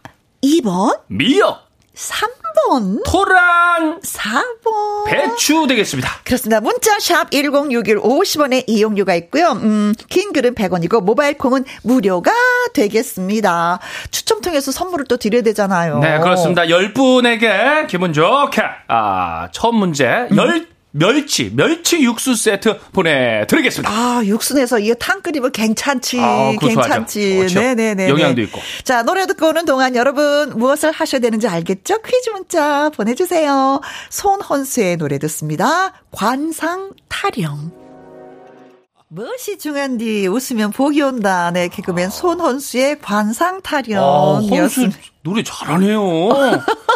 2번, 0.43 1.00
미역, 1.08 1.67
3번, 1.98 3.02
토란, 3.06 4.00
4번. 4.02 5.06
배추 5.08 5.66
되겠습니다. 5.68 6.10
그렇습니다. 6.24 6.62
문자 6.62 7.00
샵 7.00 7.32
1061 7.32 7.98
50원의 7.98 8.66
이용료가 8.68 9.16
있고요. 9.16 9.54
음, 9.54 9.94
긴 10.08 10.32
글은 10.32 10.54
100원이고 10.54 11.02
모바일 11.04 11.38
콩은 11.40 11.66
무료가 11.82 12.32
되겠습니다. 12.74 13.80
추첨 14.12 14.42
통해서 14.42 14.72
선물을 14.72 15.06
또 15.06 15.18
드려야 15.18 15.42
되잖아요. 15.42 15.98
네, 16.00 16.20
그렇습니다. 16.20 16.70
열 16.70 16.94
분에게 16.94 17.88
기분 17.90 18.14
좋게, 18.14 18.62
아, 18.88 19.50
첫 19.52 19.72
문제, 19.72 20.28
음. 20.32 20.38
열, 20.38 20.68
멸치, 20.91 21.52
멸치 21.54 22.02
육수 22.02 22.36
세트 22.36 22.80
보내드리겠습니다. 22.91 23.91
아, 23.91 24.21
육수 24.26 24.56
내서 24.56 24.80
이거 24.80 24.95
탕 24.95 25.21
끓이면 25.21 25.52
괜찮지. 25.52 26.19
아. 26.19 26.54
괜찮지. 26.60 27.38
그렇죠. 27.38 27.60
네네네. 27.60 28.10
영양도 28.10 28.41
있고. 28.43 28.60
자, 28.84 29.04
노래 29.04 29.28
듣고 29.28 29.50
오는 29.50 29.65
동안 29.65 29.95
여러분 29.95 30.58
무엇을 30.58 30.91
하셔야 30.91 31.19
되는지 31.21 31.47
알겠죠? 31.47 32.02
퀴즈 32.02 32.30
문자 32.32 32.89
보내주세요. 32.89 33.82
손헌수의 34.10 34.97
노래 34.97 35.19
듣습니다. 35.19 35.93
관상 36.12 36.91
타령. 37.10 37.71
무엇이 39.10 39.58
중요한디 39.58 40.28
웃으면 40.28 40.71
복이 40.71 41.02
온다. 41.02 41.50
네, 41.52 41.69
개그맨 41.69 42.10
손헌수의 42.10 43.00
관상 43.00 43.47
아, 43.56 43.60
헌수 43.60 43.63
타령이었습니다. 43.63 44.97
노래 45.28 45.44
잘하네요. 45.44 46.00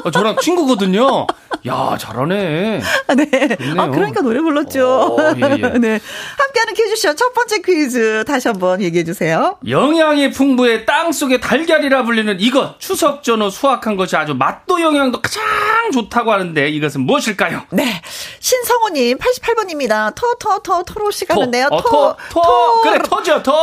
아, 0.05 0.09
저랑 0.11 0.37
친구거든요. 0.41 1.27
야, 1.67 1.97
잘하네. 1.99 2.81
네. 3.17 3.55
좋네요. 3.57 3.81
아, 3.81 3.89
그러니까 3.89 4.21
노래 4.21 4.39
불렀죠. 4.39 4.87
어, 4.87 5.17
예, 5.35 5.41
예. 5.41 5.57
네. 5.77 5.99
함께하는 6.37 6.73
퀴즈쇼 6.73 7.13
첫 7.15 7.33
번째 7.33 7.61
퀴즈 7.61 8.23
다시 8.25 8.47
한번 8.47 8.81
얘기해 8.81 9.03
주세요. 9.03 9.57
영양이 9.67 10.31
풍부해 10.31 10.85
땅 10.85 11.11
속의 11.11 11.41
달걀이라 11.41 12.03
불리는 12.03 12.37
이것. 12.39 12.79
추석 12.79 13.21
전후 13.21 13.49
수확한 13.49 13.97
것이 13.97 14.15
아주 14.15 14.33
맛도 14.33 14.81
영양도 14.81 15.21
가장 15.21 15.43
좋다고 15.91 16.31
하는데 16.31 16.69
이것은 16.69 17.01
무엇일까요? 17.01 17.63
네. 17.71 18.01
신성호님, 18.39 19.17
88번입니다. 19.17 20.15
토, 20.15 20.35
토, 20.39 20.59
토, 20.59 20.83
토로시 20.83 21.25
가는데요. 21.25 21.67
어, 21.69 21.81
토, 21.81 22.15
토, 22.31 22.81
그래, 22.81 22.97
토죠, 23.03 23.43
토. 23.43 23.53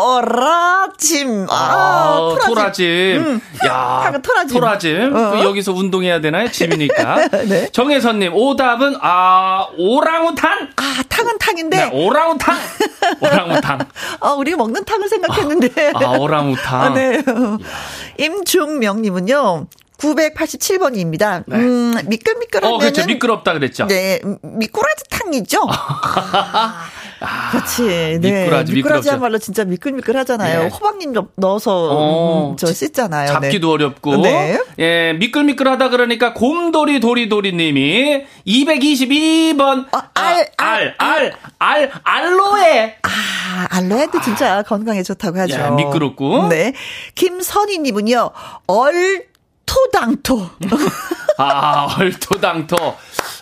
토라짐. 0.00 1.46
아, 1.50 1.54
아, 1.54 2.18
토라짐. 2.30 2.54
토라짐. 2.54 2.86
음. 3.26 3.40
야, 3.66 4.00
토라짐. 4.22 4.54
토라짐. 4.60 5.16
어. 5.16 5.30
그 5.32 5.44
여기서 5.44 5.72
운동해야 5.72 6.20
되나요? 6.20 6.50
짐이니까. 6.50 7.28
네. 7.48 7.68
정혜선님, 7.70 8.34
오답은, 8.34 8.96
아, 9.00 9.66
오랑우탄? 9.76 10.70
아, 10.76 11.02
탕은 11.08 11.38
탕인데, 11.38 11.76
네, 11.76 11.90
오랑우탄. 11.92 12.56
오랑우탄. 13.20 13.86
어, 14.20 14.32
우리 14.34 14.54
먹는 14.54 14.84
탕을 14.84 15.08
생각했는데. 15.08 15.92
아, 15.94 16.10
오랑우탄. 16.18 16.80
아, 16.82 16.94
네. 16.94 17.22
임중명님은요, 18.18 19.66
987번입니다. 19.98 21.44
네. 21.46 21.56
음, 21.56 21.94
미끌미끌하면. 22.06 22.74
어, 22.74 22.78
그렇죠. 22.78 23.06
미끄럽다 23.06 23.52
그랬죠. 23.52 23.86
네, 23.86 24.20
음, 24.24 24.38
미꾸라지 24.42 25.04
탕이죠? 25.10 25.66
아, 25.68 26.84
그렇지. 27.50 28.18
네. 28.20 28.40
미꾸라지, 28.44 28.72
미꾸라지야말로 28.72 29.38
진짜 29.38 29.64
미끌미끌하잖아요. 29.64 30.62
네. 30.64 30.68
호박잎 30.68 31.10
넣- 31.12 31.28
넣어서 31.36 31.88
어, 31.90 32.50
음, 32.52 32.56
저 32.56 32.66
씻잖아요. 32.72 33.28
잡기도 33.28 33.68
네. 33.68 33.72
어렵고. 33.84 34.16
네. 34.18 34.58
예, 34.78 35.12
미끌미끌하다 35.18 35.88
그러니까 35.90 36.34
곰돌이 36.34 37.00
도리도리 37.00 37.52
님이 37.54 38.24
222번. 38.46 39.86
어, 39.94 39.98
알, 40.14 40.48
알, 40.56 40.94
알, 40.98 41.32
알, 41.58 41.90
알로에. 42.02 42.96
아, 43.02 43.66
알로에도 43.70 44.20
진짜 44.20 44.62
건강에 44.62 45.02
좋다고 45.02 45.38
하죠. 45.40 45.54
야, 45.54 45.70
미끄럽고. 45.70 46.48
네. 46.48 46.72
김선희님은요, 47.14 48.30
얼 48.66 49.26
토당토. 49.66 50.50
아, 51.38 51.96
얼토당토. 51.98 52.76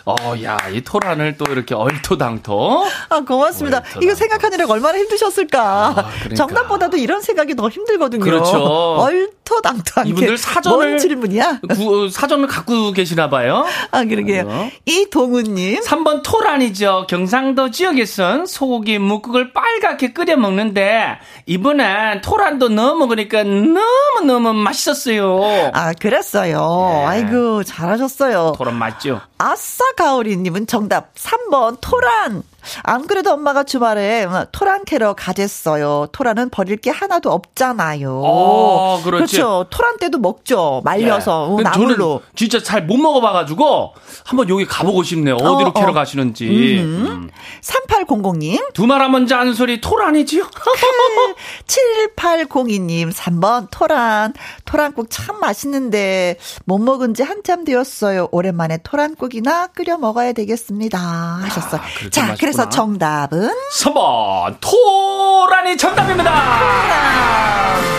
어, 0.05 0.15
야, 0.43 0.57
이 0.71 0.81
토란을 0.81 1.37
또 1.37 1.45
이렇게 1.51 1.73
얼토당토. 1.75 2.85
아, 3.09 3.21
고맙습니다. 3.21 3.77
얼토당토. 3.77 4.01
이거 4.03 4.15
생각하느라 4.15 4.65
얼마나 4.67 4.97
힘드셨을까. 4.97 5.93
그러니까. 6.19 6.35
정답보다도 6.35 6.97
이런 6.97 7.21
생각이 7.21 7.55
더 7.55 7.69
힘들거든요. 7.69 8.23
그렇죠. 8.23 8.57
얼토당토. 8.99 10.01
이분들 10.05 10.37
사전을 10.37 10.87
뭔 10.89 10.97
질문이야? 10.99 11.59
구, 11.73 12.09
사전을 12.09 12.47
갖고 12.47 12.91
계시나 12.91 13.29
봐요. 13.29 13.65
아, 13.91 14.03
그러게요. 14.03 14.69
이동우님. 14.85 15.81
3번 15.81 16.21
토란이죠. 16.23 17.07
경상도 17.09 17.71
지역에선 17.71 18.45
소고기 18.45 18.99
묵국을 18.99 19.53
빨갛게 19.53 20.11
끓여 20.13 20.35
먹는데 20.35 21.17
이번엔 21.45 22.21
토란도 22.21 22.69
넣어 22.69 22.95
먹으니까 22.95 23.43
너무 23.43 24.21
너무 24.25 24.53
맛있었어요. 24.53 25.71
아, 25.73 25.93
그랬어요. 25.93 27.03
예. 27.03 27.05
아이고, 27.05 27.63
잘하셨어요. 27.63 28.53
토란 28.57 28.75
맛죠? 28.75 29.21
아싸 29.37 29.83
가오리님은 29.95 30.67
정답 30.67 31.13
3번 31.15 31.77
토란. 31.81 32.43
안 32.83 33.07
그래도 33.07 33.31
엄마가 33.33 33.63
주말에 33.63 34.27
토란 34.51 34.83
캐러 34.85 35.13
가jes어요. 35.13 36.07
토란은 36.11 36.49
버릴 36.49 36.77
게 36.77 36.89
하나도 36.89 37.31
없잖아요. 37.31 38.21
어, 38.23 39.01
그렇지. 39.03 39.37
렇죠 39.37 39.65
토란 39.69 39.97
때도 39.97 40.19
먹죠. 40.19 40.81
말려서 40.83 41.43
어, 41.45 41.55
근데 41.55 41.63
나물로. 41.63 42.21
진짜 42.35 42.61
잘 42.61 42.83
못 42.83 42.97
먹어봐가지고 42.97 43.93
한번 44.25 44.49
여기 44.49 44.65
가보고 44.65 45.03
싶네요. 45.03 45.35
어디로 45.35 45.69
어, 45.69 45.73
캐러 45.73 45.91
어. 45.91 45.93
가시는지. 45.93 46.79
음. 46.79 47.29
3800님, 47.61 48.73
두말 48.73 49.09
먼저 49.09 49.37
하는 49.37 49.53
소리 49.53 49.79
토란이지요? 49.79 50.43
7802님, 51.67 53.11
3번 53.13 53.67
토란. 53.71 54.33
토란국 54.65 55.07
참 55.09 55.39
맛있는데 55.39 56.37
못 56.65 56.79
먹은 56.79 57.13
지 57.13 57.23
한참 57.23 57.63
되었어요. 57.63 58.27
오랜만에 58.31 58.79
토란국이나 58.83 59.67
끓여 59.67 59.97
먹어야 59.97 60.33
되겠습니다. 60.33 60.97
하셨어요. 60.99 61.81
아, 61.81 62.09
자, 62.09 62.21
맛있구나. 62.27 62.35
그래서 62.53 62.69
정답은 62.69 63.49
3번 63.79 64.55
토란이 64.59 65.75
정답입니다. 65.75 66.31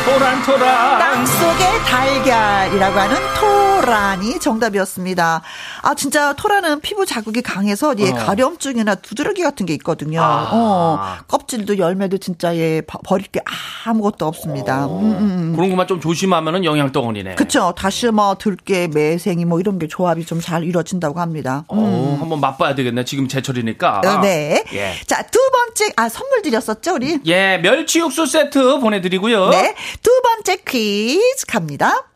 토란 0.05 0.43
토란. 0.45 0.99
땅 0.99 1.27
속의 1.27 1.83
달걀이라고 1.89 2.99
하는 3.01 3.17
토란이 3.41 4.39
정답이었습니다. 4.39 5.43
아 5.83 5.95
진짜 5.95 6.33
토란은 6.35 6.81
피부 6.81 7.05
자극이 7.05 7.43
강해서 7.43 7.95
예 7.99 8.11
어. 8.11 8.15
가려움증이나 8.15 8.95
두드러기 8.97 9.43
같은 9.43 9.67
게 9.67 9.73
있거든요. 9.75 10.21
아. 10.23 10.49
어 10.53 11.01
껍질도 11.27 11.79
열매도 11.79 12.19
진짜 12.19 12.55
예 12.57 12.81
버- 12.87 13.01
버릴 13.05 13.27
게 13.27 13.41
아무것도 13.87 14.27
없습니다. 14.27 14.87
음, 14.87 15.17
음. 15.19 15.53
그런 15.57 15.71
것만 15.71 15.87
좀 15.89 16.01
조심하면은 16.01 16.65
영양 16.65 16.93
덩어리네. 16.93 17.35
그쵸. 17.35 17.75
다시 17.77 18.07
뭐 18.09 18.37
들깨, 18.37 18.89
매생이 18.89 19.45
뭐 19.47 19.59
이런 19.59 19.79
게 19.79 19.89
조합이 19.89 20.25
좀 20.25 20.35
잘 20.45 20.63
이루어진다고 20.65 21.21
합니다. 21.21 21.65
음. 21.73 21.79
어, 21.79 22.17
한번 22.21 22.41
맛봐야 22.41 22.75
되겠네. 22.75 23.05
지금 23.07 23.27
제철이니까. 23.29 24.01
어, 24.05 24.19
네. 24.49 24.65
예. 24.73 24.95
자, 25.07 25.23
두 25.23 25.39
번째, 25.51 25.93
아, 25.97 26.09
선물 26.09 26.43
드렸었죠, 26.43 26.95
우리? 26.95 27.19
예, 27.27 27.59
멸치 27.59 27.99
육수 28.01 28.27
세트 28.27 28.79
보내드리고요. 28.81 29.49
네. 29.51 29.75
두 30.03 30.11
번째 30.23 30.57
퀴즈 30.67 31.47
갑니다. 31.47 32.07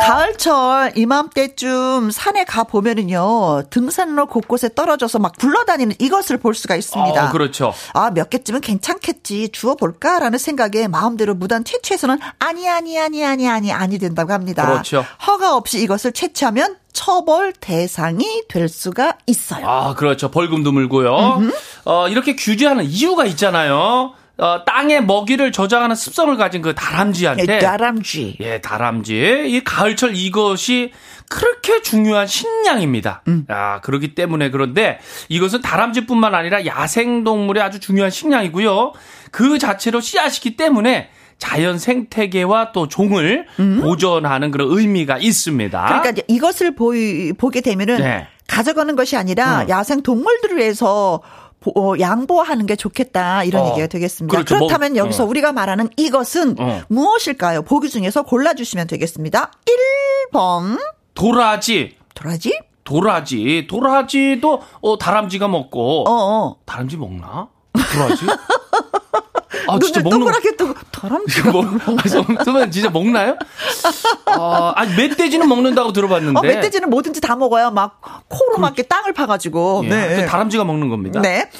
가을철 0.00 0.92
이맘때쯤 0.96 2.10
산에 2.10 2.44
가 2.44 2.64
보면은요 2.64 3.64
등산로 3.70 4.26
곳곳에 4.26 4.70
떨어져서 4.74 5.18
막 5.18 5.32
굴러다니는 5.38 5.96
이것을 5.98 6.38
볼 6.38 6.54
수가 6.54 6.76
있습니다. 6.76 7.28
어, 7.28 7.32
그렇죠. 7.32 7.74
아, 7.94 8.10
몇 8.10 8.30
개쯤은 8.30 8.60
괜찮겠지. 8.60 9.50
주워 9.50 9.74
볼까라는 9.74 10.38
생각에 10.38 10.88
마음대로 10.88 11.34
무단 11.34 11.64
채취해서는 11.64 12.18
아니 12.38 12.68
아니 12.68 12.98
아니 12.98 13.24
아니 13.24 13.48
아니 13.48 13.72
아니 13.72 13.98
된다고 13.98 14.32
합니다. 14.32 14.66
그렇죠. 14.66 15.04
허가 15.26 15.56
없이 15.56 15.82
이것을 15.82 16.12
채취하면 16.12 16.76
처벌 16.92 17.52
대상이 17.52 18.42
될 18.48 18.68
수가 18.68 19.18
있어요. 19.26 19.66
아, 19.68 19.94
그렇죠. 19.94 20.30
벌금도 20.30 20.72
물고요. 20.72 21.42
어, 21.84 22.08
이렇게 22.08 22.34
규제하는 22.34 22.84
이유가 22.84 23.24
있잖아요. 23.26 24.14
어, 24.38 24.64
땅에 24.64 25.00
먹이를 25.00 25.50
저장하는 25.50 25.96
습성을 25.96 26.36
가진 26.36 26.62
그 26.62 26.74
다람쥐한테. 26.74 27.58
다람쥐. 27.58 28.36
예, 28.40 28.60
다람쥐. 28.60 29.44
이 29.48 29.64
가을철 29.64 30.14
이것이 30.14 30.92
그렇게 31.28 31.82
중요한 31.82 32.26
식량입니다. 32.26 33.22
아, 33.48 33.80
그렇기 33.80 34.14
때문에 34.14 34.50
그런데 34.50 35.00
이것은 35.28 35.60
다람쥐뿐만 35.60 36.34
아니라 36.34 36.64
야생 36.66 37.24
동물의 37.24 37.62
아주 37.62 37.80
중요한 37.80 38.10
식량이고요. 38.10 38.92
그 39.32 39.58
자체로 39.58 40.00
씨앗이기 40.00 40.56
때문에 40.56 41.10
자연 41.38 41.78
생태계와 41.78 42.72
또 42.72 42.88
종을 42.88 43.46
보존하는 43.80 44.50
그런 44.50 44.68
의미가 44.70 45.18
있습니다. 45.18 45.84
그러니까 45.86 46.22
이것을 46.28 46.74
보이, 46.74 47.32
보게 47.32 47.60
되면은 47.60 47.98
네. 47.98 48.26
가져가는 48.46 48.94
것이 48.96 49.16
아니라 49.16 49.62
음. 49.62 49.68
야생 49.68 50.02
동물들을 50.02 50.56
위해서 50.56 51.20
보- 51.60 51.72
어, 51.76 51.98
양보하는 51.98 52.66
게 52.66 52.76
좋겠다 52.76 53.44
이런 53.44 53.64
어, 53.64 53.68
얘기가 53.70 53.86
되겠습니다. 53.88 54.32
그렇죠. 54.32 54.54
그렇다면 54.56 54.92
뭐, 54.92 54.98
여기서 54.98 55.24
어. 55.24 55.26
우리가 55.26 55.52
말하는 55.52 55.88
이것은 55.96 56.56
어. 56.58 56.82
무엇일까요? 56.88 57.62
보기 57.62 57.88
중에서 57.90 58.22
골라주시면 58.22 58.86
되겠습니다. 58.86 59.50
1번 60.30 60.78
도라지. 61.14 61.96
도라지? 62.14 62.58
도라지. 62.84 63.66
도라지도 63.68 64.62
어, 64.80 64.98
다람쥐가 64.98 65.48
먹고. 65.48 66.08
어, 66.08 66.12
어. 66.12 66.56
다람쥐 66.64 66.96
먹나? 66.96 67.48
도라지? 67.72 68.24
아, 69.66 69.78
진짜 69.78 70.00
먹는 70.02 70.20
거. 70.20 70.26
동그랗게 70.26 70.56
뜨고 70.56 70.74
다람쥐가 70.92 71.50
뭐, 71.52 71.64
아, 71.64 72.38
그러면 72.44 72.70
진짜 72.70 72.90
먹나요? 72.90 73.36
어, 74.36 74.72
아니, 74.76 74.94
멧돼지는 74.94 75.48
먹는다고 75.48 75.92
들어봤는데. 75.92 76.38
어, 76.38 76.42
멧돼지는 76.42 76.90
뭐든지 76.90 77.20
다 77.20 77.36
먹어요. 77.36 77.70
막 77.70 78.00
코로 78.28 78.58
막 78.58 78.68
이렇게 78.68 78.82
땅을 78.82 79.12
파가지고. 79.12 79.82
예, 79.84 79.88
네. 79.88 80.16
그 80.16 80.26
다람쥐가 80.26 80.64
먹는 80.64 80.88
겁니다. 80.88 81.20
네. 81.20 81.50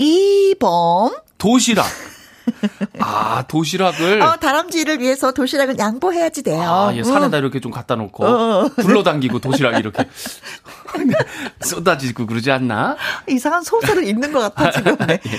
2번. 0.00 1.14
도시락. 1.38 1.86
아, 3.00 3.44
도시락을. 3.46 4.22
어, 4.22 4.36
다람쥐를 4.36 5.00
위해서 5.00 5.32
도시락은 5.32 5.78
양보해야지 5.78 6.42
돼요. 6.42 6.62
아, 6.62 6.90
예, 6.94 6.98
응. 6.98 7.04
산에다 7.04 7.36
이렇게 7.36 7.60
좀 7.60 7.70
갖다 7.70 7.94
놓고, 7.94 8.24
어. 8.26 8.68
굴러당기고 8.76 9.38
도시락 9.40 9.78
이렇게 9.78 10.08
쏟아지고 11.60 12.26
그러지 12.26 12.50
않나? 12.50 12.96
이상한 13.28 13.62
소설을 13.62 14.06
읽는 14.06 14.32
것 14.32 14.40
같아, 14.54 14.70
지금. 14.70 14.96
네. 15.06 15.20
예. 15.26 15.38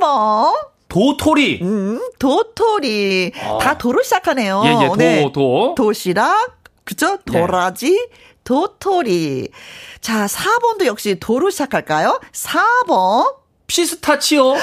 3번. 0.00 0.54
도토리. 0.88 1.60
음, 1.62 2.00
도토리. 2.18 3.32
어. 3.44 3.58
다 3.58 3.76
도로 3.76 4.02
시작하네요. 4.02 4.62
예, 4.64 4.68
예, 4.82 4.88
도, 4.88 4.96
네. 4.96 5.32
도. 5.32 5.74
도시락, 5.76 6.58
그죠? 6.84 7.18
네. 7.26 7.40
도라지, 7.40 8.08
도토리. 8.44 9.48
자, 10.00 10.26
4번도 10.26 10.86
역시 10.86 11.18
도로 11.20 11.50
시작할까요? 11.50 12.20
4번. 12.32 13.34
피스타치오. 13.66 14.56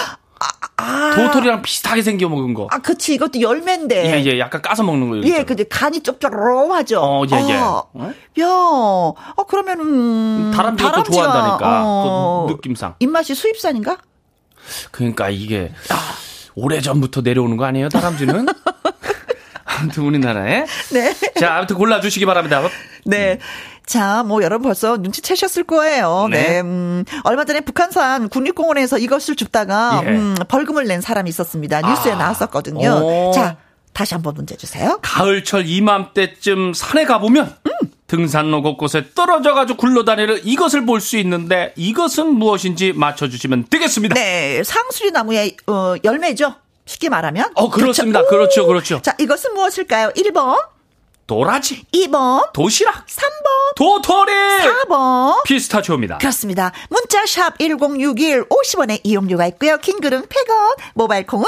아. 0.78 1.14
도토리랑 1.16 1.62
비슷하게 1.62 2.02
생겨 2.02 2.28
먹은 2.28 2.54
거. 2.54 2.68
아, 2.72 2.80
그치. 2.80 3.14
이것도 3.14 3.40
열매인데. 3.40 4.06
예, 4.18 4.26
예, 4.26 4.40
약간 4.40 4.62
까서 4.62 4.84
먹는 4.84 5.10
거. 5.22 5.28
예, 5.28 5.44
근데 5.44 5.64
간이 5.64 6.02
쩝쩝하죠. 6.02 7.00
어, 7.02 7.24
예, 7.32 7.36
예. 7.50 7.56
어, 7.56 7.88
어? 7.94 8.12
야, 8.40 8.46
어, 8.48 9.44
그러면은. 9.48 9.86
음, 9.86 10.52
다람쥐가 10.54 10.90
또 10.90 11.04
다람쥐가, 11.04 11.24
좋아한다니까. 11.24 11.82
어, 11.86 12.46
그 12.48 12.54
느낌상. 12.54 12.96
입맛이 13.00 13.36
수입산인가? 13.36 13.98
그러니까 14.92 15.30
이게 15.30 15.72
오래 16.56 16.82
전부터 16.82 17.22
내려오는 17.22 17.58
거 17.58 17.66
아니에요, 17.66 17.90
다람쥐는? 17.90 18.48
아무튼 19.66 20.04
우리나라에. 20.04 20.66
네. 20.92 21.16
자, 21.40 21.56
아무튼 21.58 21.76
골라주시기 21.76 22.26
바랍니다. 22.26 22.62
네. 23.06 23.40
자, 23.86 24.24
뭐 24.24 24.42
여러분 24.42 24.64
벌써 24.64 24.98
눈치채셨을 24.98 25.64
거예요. 25.64 26.28
네. 26.32 26.44
네. 26.44 26.60
음, 26.62 27.04
얼마 27.24 27.46
전에 27.46 27.62
북한산 27.62 28.30
국립공원에서 28.30 28.98
이것을 28.98 29.36
줍다가 29.36 30.02
예. 30.06 30.10
음, 30.10 30.36
벌금을 30.48 30.86
낸 30.88 31.02
사람이 31.02 31.30
있었습니다. 31.30 31.82
뉴스에 31.82 32.14
아. 32.14 32.16
나왔었거든요. 32.16 32.90
오. 32.90 33.32
자, 33.34 33.58
다시 33.94 34.14
한번 34.14 34.34
문제 34.34 34.56
주세요. 34.56 35.00
가을철 35.02 35.68
이맘때쯤 35.68 36.74
산에 36.74 37.06
가보면 37.06 37.56
등산로 38.08 38.62
곳곳에 38.62 39.06
떨어져가지고 39.16 39.78
굴러다니는 39.78 40.42
이것을 40.44 40.86
볼 40.86 41.02
수 41.02 41.18
있는데 41.18 41.74
이것은 41.76 42.36
무엇인지 42.36 42.94
맞춰주시면 42.94 43.66
되겠습니다. 43.70 44.16
네, 44.16 44.64
상수리 44.64 45.12
나무의 45.12 45.58
어, 45.68 45.96
열매죠. 46.04 46.56
쉽게 46.86 47.10
말하면. 47.10 47.52
어, 47.56 47.70
그렇습니다. 47.70 48.24
그렇죠, 48.26 48.66
그렇죠. 48.68 49.02
자, 49.02 49.16
이것은 49.20 49.54
무엇일까요? 49.56 50.10
1번, 50.16 50.58
도라지, 51.28 51.84
2번, 51.92 52.52
도시락, 52.54 53.08
3번, 53.08 53.76
도토리, 53.76 54.32
4번. 54.88 55.44
피스타치오입니다. 55.44 56.20
그렇습니다. 56.20 56.72
문자샵 56.90 57.58
1061 57.58 58.46
50원의 58.50 59.00
이용료가 59.04 59.48
있고요. 59.48 59.78
킹글은 59.78 60.28
100원, 60.28 60.76
모바일 60.94 61.26
콩은 61.26 61.46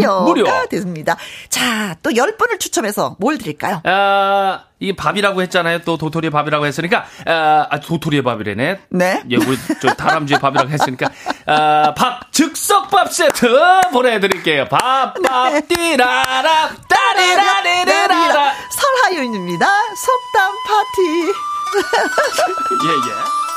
무료가 0.00 0.50
무료. 0.56 0.66
됩니다. 0.68 1.16
자, 1.48 1.96
또 2.02 2.10
10분을 2.10 2.58
추첨해서 2.60 3.16
뭘 3.18 3.38
드릴까요? 3.38 3.80
아, 3.84 4.64
이게 4.80 4.94
밥이라고 4.94 5.42
했잖아요. 5.42 5.80
또 5.80 5.96
도토리 5.96 6.30
밥이라고 6.30 6.66
했으니까, 6.66 7.04
아, 7.26 7.66
아, 7.70 7.80
도토리의 7.80 8.22
밥이래네. 8.22 8.80
네. 8.90 9.22
예, 9.30 9.36
우리 9.36 9.58
저 9.80 9.88
다람쥐의 9.94 10.40
밥이라고 10.40 10.68
했으니까, 10.70 11.08
아, 11.46 11.94
밥, 11.96 12.32
즉석밥 12.32 13.12
세트 13.12 13.48
보내 13.92 14.20
드릴게요. 14.20 14.66
밥, 14.68 15.14
밥, 15.22 15.52
띠라라, 15.68 16.70
따리라리라라. 16.88 18.52
설하윤입니다. 18.70 19.66
속담 19.66 20.52
파티. 20.66 21.32
예, 22.86 22.88
예. 22.90 23.47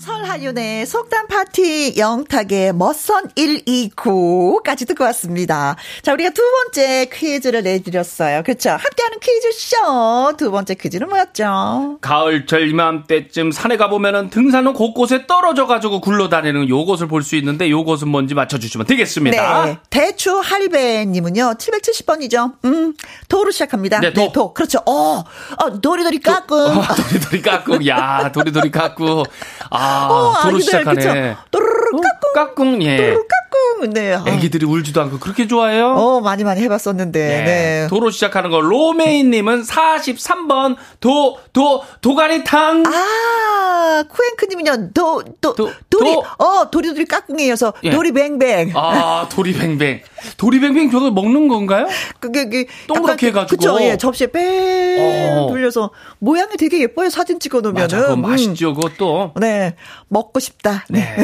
설하윤의 0.00 0.86
속담 0.86 1.26
파티 1.28 1.94
영탁의 1.98 2.72
멋선 2.72 3.28
129까지 3.36 4.88
듣고 4.88 5.04
왔습니다. 5.04 5.76
자, 6.00 6.14
우리가 6.14 6.30
두 6.30 6.40
번째 6.42 7.06
퀴즈를 7.12 7.62
내드렸어요. 7.62 8.42
그렇죠? 8.42 8.70
함께하는 8.70 9.18
퀴즈쇼. 9.20 10.36
두 10.38 10.50
번째 10.50 10.74
퀴즈는 10.74 11.06
뭐였죠? 11.06 11.98
가을철 12.00 12.70
이맘때쯤 12.70 13.52
산에 13.52 13.76
가보면은 13.76 14.30
등산로 14.30 14.72
곳곳에 14.72 15.26
떨어져가지고 15.26 16.00
굴러다니는 16.00 16.68
요것을 16.70 17.06
볼 17.08 17.20
수 17.20 17.36
있는데 17.36 17.68
요것은 17.70 18.08
뭔지 18.08 18.32
맞춰주시면 18.34 18.86
되겠습니다. 18.86 19.64
네. 19.66 19.78
대추 19.90 20.38
할배님은요, 20.38 21.56
770번이죠. 21.58 22.54
음, 22.64 22.94
도로 23.28 23.50
시작합니다. 23.50 24.00
네, 24.00 24.14
도. 24.14 24.54
그렇죠. 24.54 24.78
어, 24.86 25.22
어 25.58 25.80
도리도리 25.82 26.20
까꿍. 26.20 26.78
어, 26.78 26.82
도리도리 26.96 27.42
깍꿍. 27.42 27.86
야, 27.86 28.32
도리도리 28.32 28.70
깍꿍. 28.70 29.24
아, 29.68 29.89
어, 30.08 30.32
도로 30.42 30.54
아기들, 30.56 30.60
시작하네. 30.60 31.36
또르르 31.50 31.70
어, 31.96 32.00
까꿍. 32.00 32.32
깍꿍, 32.34 32.82
예. 32.82 32.96
또르르 32.96 33.14
까꿍. 33.26 33.90
네. 33.94 34.14
아, 34.14 34.24
애기들이 34.26 34.66
울지도 34.66 35.00
않고 35.00 35.18
그렇게 35.18 35.46
좋아해요? 35.48 35.94
어, 35.94 36.20
많이 36.20 36.44
많이 36.44 36.60
해봤었는데. 36.62 37.18
네. 37.26 37.44
네. 37.44 37.86
도로 37.88 38.10
시작하는 38.10 38.50
거. 38.50 38.60
로메인님은 38.60 39.62
43번 39.62 40.76
도, 41.00 41.38
도, 41.52 41.82
도가니탕. 42.02 42.82
아, 42.86 44.04
쿠앤크님은요, 44.08 44.90
도, 44.92 45.22
도, 45.40 45.54
도- 45.54 45.70
도리, 45.88 46.12
도- 46.14 46.24
어, 46.38 46.70
도리도리 46.70 47.04
까꿍에 47.06 47.46
이어서 47.46 47.72
예. 47.84 47.90
도리뱅뱅. 47.90 48.72
아, 48.76 49.26
도리뱅뱅. 49.30 50.00
도리뱅뱅 50.36 50.90
저거 50.90 51.10
먹는 51.10 51.48
건가요? 51.48 51.86
그게, 52.20 52.44
그게. 52.44 52.66
동그랗게 52.86 53.30
그- 53.32 53.38
해가지고. 53.38 53.56
그쵸, 53.56 53.78
예, 53.84 53.96
접시에 53.96 54.26
뺑 54.28 55.38
어. 55.38 55.46
돌려서. 55.48 55.90
모양이 56.18 56.56
되게 56.56 56.80
예뻐요, 56.80 57.10
사진 57.10 57.38
찍어 57.40 57.60
놓으면은. 57.60 57.82
맞아, 57.98 58.14
음. 58.14 58.22
맛있죠, 58.22 58.74
그것도. 58.74 59.32
네, 59.40 59.74
먹고 60.08 60.40
싶다. 60.40 60.84
네. 60.88 61.16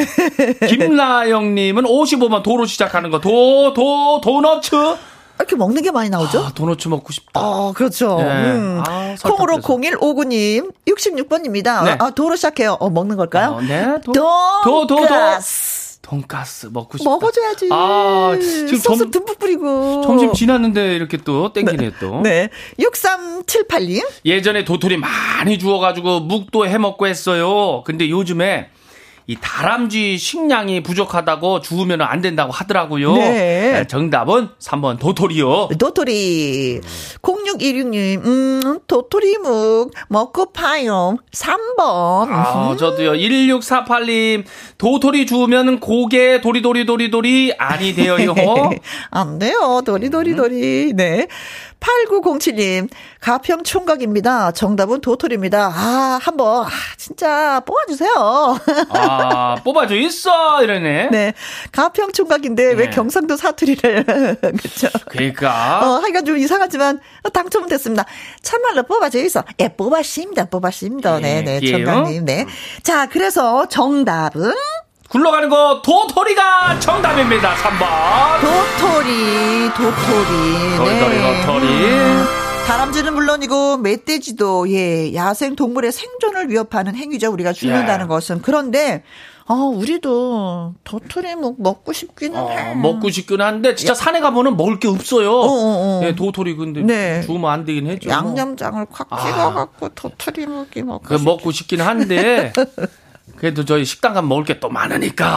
네. 0.59 0.67
김나영님은 0.67 1.83
55번 1.83 2.43
도로 2.43 2.65
시작하는 2.65 3.09
거. 3.11 3.19
도, 3.19 3.73
도, 3.73 4.21
도너츠. 4.21 4.75
이렇게 5.39 5.55
먹는 5.55 5.83
게 5.83 5.91
많이 5.91 6.09
나오죠? 6.09 6.39
아, 6.39 6.51
도너츠 6.55 6.87
먹고 6.87 7.13
싶다. 7.13 7.39
어, 7.39 7.71
그렇죠. 7.73 8.15
네. 8.17 8.23
음. 8.25 8.81
아, 8.87 9.13
콩으로 9.23 9.57
빼서. 9.57 9.67
0159님, 9.67 10.71
66번입니다. 10.87 11.83
네. 11.83 11.95
아, 11.99 12.09
도로 12.09 12.35
시작해요. 12.35 12.75
어, 12.79 12.89
먹는 12.89 13.17
걸까요? 13.17 13.51
어, 13.51 13.61
네. 13.61 13.85
도, 14.03 14.11
돈가스. 14.13 14.63
도, 14.63 14.87
도, 14.87 14.95
도. 15.05 15.07
돈가스 16.07 16.69
먹고 16.71 16.97
싶다. 16.97 17.09
먹어줘야지. 17.09 17.67
아, 17.69 18.33
지금 18.39 18.77
소스 18.77 18.99
점, 19.03 19.11
듬뿍 19.11 19.37
뿌리고. 19.39 20.01
점심 20.03 20.31
지났는데 20.31 20.95
이렇게 20.95 21.17
또 21.17 21.51
땡기네 21.51 21.91
또. 21.99 22.21
네. 22.21 22.49
6378님. 22.79 24.05
예전에 24.23 24.63
도토리 24.63 24.95
많이 24.95 25.59
주워가지고 25.59 26.21
묵도 26.21 26.65
해먹고 26.65 27.07
했어요. 27.07 27.83
근데 27.85 28.09
요즘에 28.09 28.69
이 29.29 29.35
다람쥐 29.41 30.17
식량이 30.17 30.83
부족하다고 30.83 31.59
주우면 31.59 32.01
안 32.01 32.21
된다고 32.21 32.53
하더라고요. 32.53 33.13
네. 33.15 33.85
정답은 33.89 34.47
3번 34.57 34.97
도토리요. 34.99 35.67
도토리. 35.77 36.79
0616님, 37.21 38.25
음, 38.25 38.79
도토리묵 38.87 39.91
먹고 40.07 40.53
파요. 40.53 41.17
3번. 41.33 42.27
아, 42.29 42.75
저도요. 42.79 43.11
1648님, 43.15 44.45
도토리 44.77 45.25
주우면 45.25 45.81
고개 45.81 46.39
도리도리도리도리 46.39 47.55
아니 47.57 47.93
되어요. 47.93 48.33
안 49.11 49.39
돼요. 49.39 49.81
도리도리도리. 49.85 50.93
네. 50.95 51.27
8907님, 51.79 52.89
가평 53.19 53.63
총각입니다. 53.63 54.51
정답은 54.51 55.01
도토리입니다. 55.01 55.71
아, 55.73 56.19
한 56.21 56.37
번, 56.37 56.65
아, 56.65 56.69
진짜 56.97 57.59
뽑아주세요. 57.61 58.11
아, 58.89 59.55
뽑아줘 59.63 59.95
있어! 59.95 60.63
이러네. 60.63 61.09
네. 61.11 61.33
가평 61.71 62.11
총각인데 62.11 62.73
왜 62.73 62.85
네. 62.85 62.89
경상도 62.89 63.37
사투리를. 63.37 64.05
그쵸. 64.61 64.87
그러니까. 65.09 65.79
어, 65.83 65.99
하여간 65.99 66.25
좀 66.25 66.37
이상하지만 66.37 66.99
당첨은 67.33 67.67
됐습니다. 67.69 68.05
참말로 68.41 68.83
뽑아져 68.83 69.19
있어. 69.19 69.43
예, 69.59 69.69
뽑았습니다. 69.69 70.45
뽑았습니다. 70.45 71.19
네, 71.19 71.41
네, 71.41 71.53
네, 71.53 71.59
기회요. 71.59 71.85
정답님. 71.85 72.25
네. 72.25 72.45
자, 72.83 73.07
그래서 73.07 73.67
정답은 73.67 74.51
굴러가는 75.09 75.47
거 75.49 75.81
도토리가 75.83 76.79
정답입니다. 76.79 77.53
3번. 77.55 78.41
도토리, 78.41 79.69
도토리. 79.69 80.77
도토리, 80.77 81.17
네. 81.17 81.41
도토리. 81.45 81.67
음, 81.67 82.25
다람쥐는 82.67 83.13
물론이고 83.13 83.77
멧돼지도 83.77 84.69
예 84.71 85.13
야생 85.13 85.55
동물의 85.55 85.93
생존을 85.93 86.49
위협하는 86.49 86.95
행위죠 86.95 87.31
우리가 87.31 87.53
죽는다는 87.53 88.05
예. 88.05 88.07
것은 88.09 88.41
그런데 88.41 89.03
어 89.47 89.53
우리도 89.53 90.73
도토리 90.83 91.35
묵 91.35 91.61
먹고 91.61 91.93
싶기는 91.93 92.37
어, 92.37 92.49
해. 92.49 92.75
먹고 92.75 93.09
싶긴 93.09 93.39
한데 93.39 93.75
진짜 93.75 93.93
산에 93.93 94.19
가면은 94.19 94.57
먹을 94.57 94.77
게 94.81 94.89
없어요. 94.89 95.31
어, 95.31 95.47
어. 95.47 96.01
예, 96.03 96.13
도토리 96.15 96.57
근데 96.57 96.81
네. 96.81 97.21
주우면 97.21 97.49
안 97.49 97.63
되긴 97.63 97.87
했죠. 97.87 98.09
양념장을 98.09 98.85
콱 98.91 99.07
아. 99.11 99.25
찍어갖고 99.25 99.89
도토리 99.95 100.45
묵이 100.47 100.81
먹고 100.83 101.03
그 101.03 101.13
먹고 101.13 101.51
싶긴 101.53 101.79
한데 101.79 102.51
그래도 103.35 103.65
저희 103.65 103.85
식당 103.85 104.13
가면 104.13 104.29
먹을 104.29 104.43
게 104.45 104.57
또 104.59 104.69
많으니까. 104.69 105.27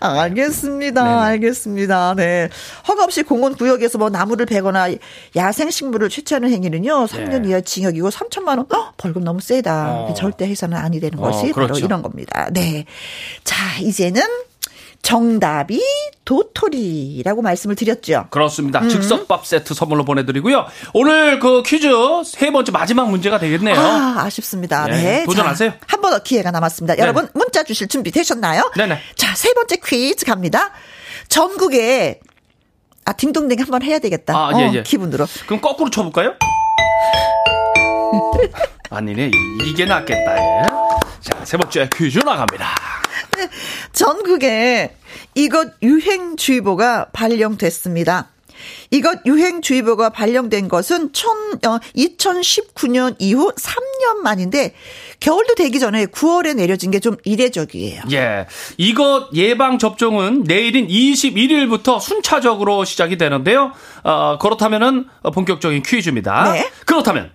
아, 0.00 0.20
알겠습니다. 0.20 1.02
네네. 1.02 1.16
알겠습니다. 1.16 2.14
네. 2.16 2.48
허가 2.86 3.02
없이 3.04 3.22
공원 3.24 3.54
구역에서 3.56 3.98
뭐 3.98 4.10
나무를 4.10 4.46
베거나 4.46 4.88
야생 5.34 5.70
식물을 5.70 6.08
채취하는 6.08 6.50
행위는요. 6.50 7.06
3년 7.06 7.42
네. 7.42 7.48
이하 7.48 7.60
징역이고 7.60 8.10
3천만 8.10 8.58
원. 8.58 8.66
헉, 8.72 8.92
벌금 8.96 9.24
너무 9.24 9.40
세다. 9.40 9.90
어. 9.92 10.14
절대 10.14 10.46
해서는 10.46 10.76
아니 10.76 11.00
되는 11.00 11.18
어, 11.18 11.22
것이 11.22 11.52
바로 11.52 11.66
그렇죠. 11.66 11.84
이런 11.84 12.02
겁니다. 12.02 12.48
네. 12.52 12.84
자, 13.42 13.56
이제는 13.80 14.22
정답이 15.04 15.80
도토리라고 16.24 17.42
말씀을 17.42 17.76
드렸죠. 17.76 18.26
그렇습니다. 18.30 18.80
음. 18.80 18.88
즉석밥 18.88 19.46
세트 19.46 19.74
선물로 19.74 20.04
보내드리고요. 20.06 20.64
오늘 20.94 21.38
그 21.38 21.62
퀴즈 21.62 21.88
세 22.24 22.50
번째 22.50 22.72
마지막 22.72 23.10
문제가 23.10 23.38
되겠네요. 23.38 23.78
아, 23.78 24.14
아쉽습니다. 24.24 24.86
네, 24.86 25.02
네. 25.02 25.24
도전하세요. 25.24 25.74
한 25.86 26.00
번 26.00 26.12
더 26.14 26.18
기회가 26.22 26.50
남았습니다. 26.50 26.96
여러분, 26.98 27.28
문자 27.34 27.62
주실 27.64 27.88
준비 27.88 28.10
되셨나요? 28.10 28.70
네네. 28.76 28.98
자, 29.16 29.34
세 29.36 29.52
번째 29.54 29.76
퀴즈 29.84 30.24
갑니다. 30.24 30.70
전국에, 31.28 32.20
아, 33.04 33.12
딩동댕 33.12 33.58
한번 33.60 33.82
해야 33.82 33.98
되겠다. 33.98 34.34
아, 34.34 34.48
어, 34.54 34.60
예, 34.60 34.70
예. 34.74 34.82
기분으로. 34.82 35.26
그럼 35.46 35.60
거꾸로 35.60 35.90
쳐볼까요? 35.90 36.32
아니네. 38.90 39.30
이게 39.64 39.84
낫겠다. 39.86 40.36
예. 40.38 40.62
자, 41.24 41.42
세 41.44 41.56
번째 41.56 41.88
퀴즈 41.94 42.18
나갑니다. 42.18 42.68
전국에 43.92 44.94
이것 45.34 45.72
유행주의보가 45.82 47.06
발령됐습니다. 47.14 48.28
이것 48.90 49.18
유행주의보가 49.26 50.10
발령된 50.10 50.68
것은 50.68 51.12
천, 51.12 51.30
어, 51.66 51.78
2019년 51.96 53.16
이후 53.18 53.52
3년 53.56 54.18
만인데 54.22 54.74
겨울도 55.20 55.54
되기 55.54 55.80
전에 55.80 56.06
9월에 56.06 56.54
내려진 56.54 56.90
게 56.90 57.00
좀 57.00 57.16
이례적이에요. 57.24 58.02
예. 58.12 58.46
이것 58.76 59.28
예방 59.34 59.78
접종은 59.78 60.44
내일인 60.44 60.86
21일부터 60.88 62.00
순차적으로 62.00 62.84
시작이 62.84 63.16
되는데요. 63.16 63.72
어, 64.02 64.38
그렇다면은 64.38 65.06
본격적인 65.32 65.82
퀴즈입니다. 65.82 66.52
네. 66.52 66.70
그렇다면 66.86 67.32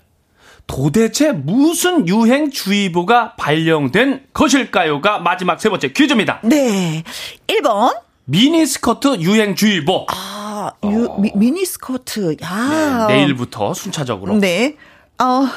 도대체 0.69 1.31
무슨 1.31 2.07
유행주의보가 2.07 3.33
발령된 3.37 4.25
것일까요가 4.33 5.17
마지막 5.17 5.59
세 5.59 5.67
번째 5.67 5.91
퀴즈입니다. 5.91 6.39
네. 6.43 7.03
1번. 7.47 7.99
미니스커트 8.25 9.17
유행주의보. 9.19 10.05
아, 10.11 10.71
아, 10.79 10.87
유, 10.87 11.15
미, 11.17 11.31
미니스커트. 11.35 12.37
야. 12.43 13.07
네, 13.09 13.15
내일부터 13.15 13.73
순차적으로. 13.73 14.35
네. 14.35 14.75
어, 15.19 15.47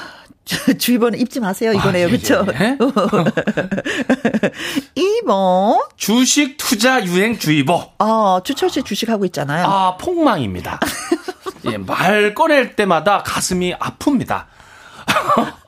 주- 0.47 0.79
주의보는 0.79 1.19
입지 1.21 1.41
마세요. 1.41 1.75
이거네요. 1.75 2.07
아, 2.07 2.09
예, 2.09 2.11
그쵸? 2.11 2.47
예. 2.59 2.79
2번. 4.97 5.87
주식 5.99 6.57
투자 6.57 7.05
유행 7.05 7.39
주의보. 7.39 7.83
어, 7.99 8.41
추철 8.43 8.71
씨 8.71 8.83
주식하고 8.83 9.27
있잖아요. 9.27 9.67
아, 9.67 9.99
폭망입니다. 9.99 10.81
예, 11.71 11.77
말 11.77 12.35
꺼낼 12.35 12.75
때마다 12.77 13.23
가슴이 13.23 13.75
아픕니다. 13.75 14.47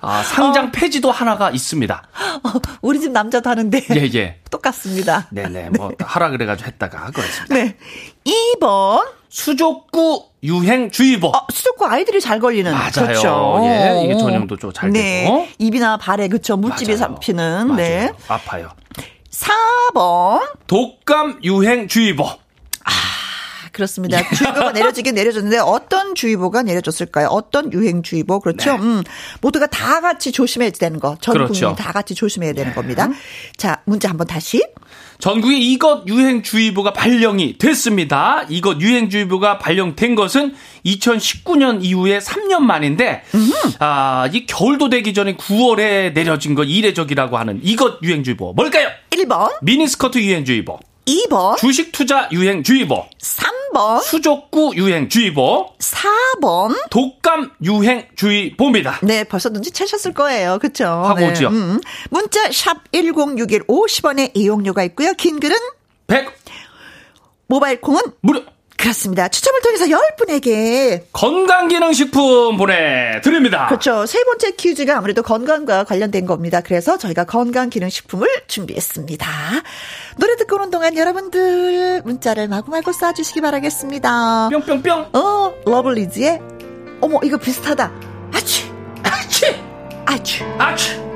아, 0.00 0.22
상장 0.22 0.70
폐지도 0.70 1.10
하나가 1.10 1.50
있습니다. 1.50 2.02
어, 2.44 2.52
우리 2.82 3.00
집 3.00 3.10
남자도 3.10 3.50
하는데. 3.50 3.84
예, 3.90 4.10
예. 4.14 4.40
똑같습니다. 4.50 5.26
네네, 5.30 5.70
뭐, 5.70 5.90
하라 5.98 6.30
그래가지고 6.30 6.68
했다가 6.68 7.10
그랬습니다. 7.10 7.54
네. 7.54 7.76
2번. 8.24 9.06
수족구 9.28 10.24
유행 10.44 10.90
주의보. 10.90 11.28
어, 11.28 11.46
수족구 11.52 11.84
아이들이 11.86 12.20
잘 12.20 12.38
걸리는. 12.40 12.72
맞아요. 12.72 12.90
그렇죠. 12.92 13.60
예, 13.64 14.02
이게 14.04 14.16
전염도 14.16 14.56
좀잘 14.56 14.90
네. 14.90 15.24
되고. 15.24 15.46
입이나 15.58 15.96
발에, 15.96 16.28
그쵸. 16.28 16.56
물집이 16.56 16.92
맞아요. 16.96 17.14
잡히는. 17.14 17.66
맞아요. 17.68 17.76
네. 17.76 18.12
아파요. 18.28 18.70
4번. 19.30 20.40
독감 20.66 21.40
유행 21.42 21.88
주의보. 21.88 22.26
그렇습니다. 23.78 24.20
주의보가 24.34 24.72
내려지긴 24.72 25.14
내려졌는데 25.14 25.58
어떤 25.58 26.16
주의보가 26.16 26.64
내려졌을까요? 26.64 27.28
어떤 27.28 27.72
유행 27.72 28.02
주의보 28.02 28.40
그렇죠? 28.40 28.72
네. 28.72 28.82
음, 28.82 29.04
모두가 29.40 29.68
다 29.68 30.00
같이 30.00 30.32
조심해야 30.32 30.70
되는 30.70 30.98
거. 30.98 31.16
전 31.20 31.34
그렇죠. 31.34 31.52
국민이 31.52 31.76
다 31.76 31.92
같이 31.92 32.16
조심해야 32.16 32.54
되는 32.54 32.74
겁니다. 32.74 33.08
자, 33.56 33.80
문제 33.84 34.08
한번 34.08 34.26
다시. 34.26 34.60
전국에 35.20 35.56
이것 35.56 36.08
유행주의보가 36.08 36.92
발령이 36.92 37.58
됐습니다. 37.58 38.44
이것 38.48 38.80
유행주의보가 38.80 39.58
발령된 39.58 40.16
것은 40.16 40.54
2019년 40.84 41.78
이후에 41.82 42.18
3년 42.18 42.60
만인데, 42.60 43.22
아, 43.78 44.28
이 44.32 44.46
겨울도 44.46 44.88
되기 44.88 45.14
전에 45.14 45.36
9월에 45.36 46.14
내려진 46.14 46.54
거 46.56 46.64
이례적이라고 46.64 47.36
하는 47.38 47.60
이것 47.62 47.98
유행주의보. 48.02 48.54
뭘까요? 48.54 48.88
1번, 49.10 49.50
미니스커트 49.62 50.18
유행주의보, 50.18 50.78
2번, 51.08 51.56
주식 51.56 51.90
투자 51.90 52.28
유행 52.32 52.62
주의보, 52.62 53.06
3번, 53.18 54.02
수족구 54.02 54.74
유행 54.76 55.08
주의보, 55.08 55.74
4번. 55.78 56.76
독감 56.90 57.52
유행 57.64 58.06
주의보입니다. 58.14 59.00
네, 59.02 59.24
벌써 59.24 59.48
눈치 59.48 59.70
채셨을 59.70 60.12
거예요. 60.12 60.58
그쵸? 60.60 60.84
하고 60.84 61.20
네. 61.20 61.30
오지요. 61.30 61.48
음. 61.48 61.80
문자 62.10 62.52
샵 62.52 62.92
1061 62.92 63.66
50원의 63.66 64.32
이용료가 64.34 64.84
있고요. 64.84 65.14
긴 65.14 65.40
글은 65.40 65.56
100 66.08 66.28
모바일 67.46 67.80
콩은 67.80 68.02
무료 68.20 68.42
그렇습니다. 68.78 69.28
추첨을 69.28 69.60
통해서 69.60 69.84
10분에게 69.86 71.02
건강기능식품 71.12 72.56
보내드립니다. 72.56 73.66
그렇죠. 73.66 74.06
세 74.06 74.22
번째 74.24 74.52
퀴즈가 74.52 74.96
아무래도 74.98 75.22
건강과 75.22 75.84
관련된 75.84 76.26
겁니다. 76.26 76.60
그래서 76.60 76.96
저희가 76.96 77.24
건강기능식품을 77.24 78.28
준비했습니다. 78.46 79.26
노래 80.18 80.36
듣고 80.36 80.56
오는 80.56 80.70
동안 80.70 80.96
여러분들 80.96 82.02
문자를 82.04 82.46
마구마구 82.48 82.92
쏴주시기 82.92 83.42
바라겠습니다. 83.42 84.48
뿅뿅뿅. 84.50 85.08
어, 85.12 85.54
러블리즈의 85.66 86.40
어머 87.00 87.18
이거 87.24 87.36
비슷하다. 87.36 87.92
아치 88.32 88.70
아치! 89.02 89.44
아치. 90.06 90.44
아치! 90.58 91.07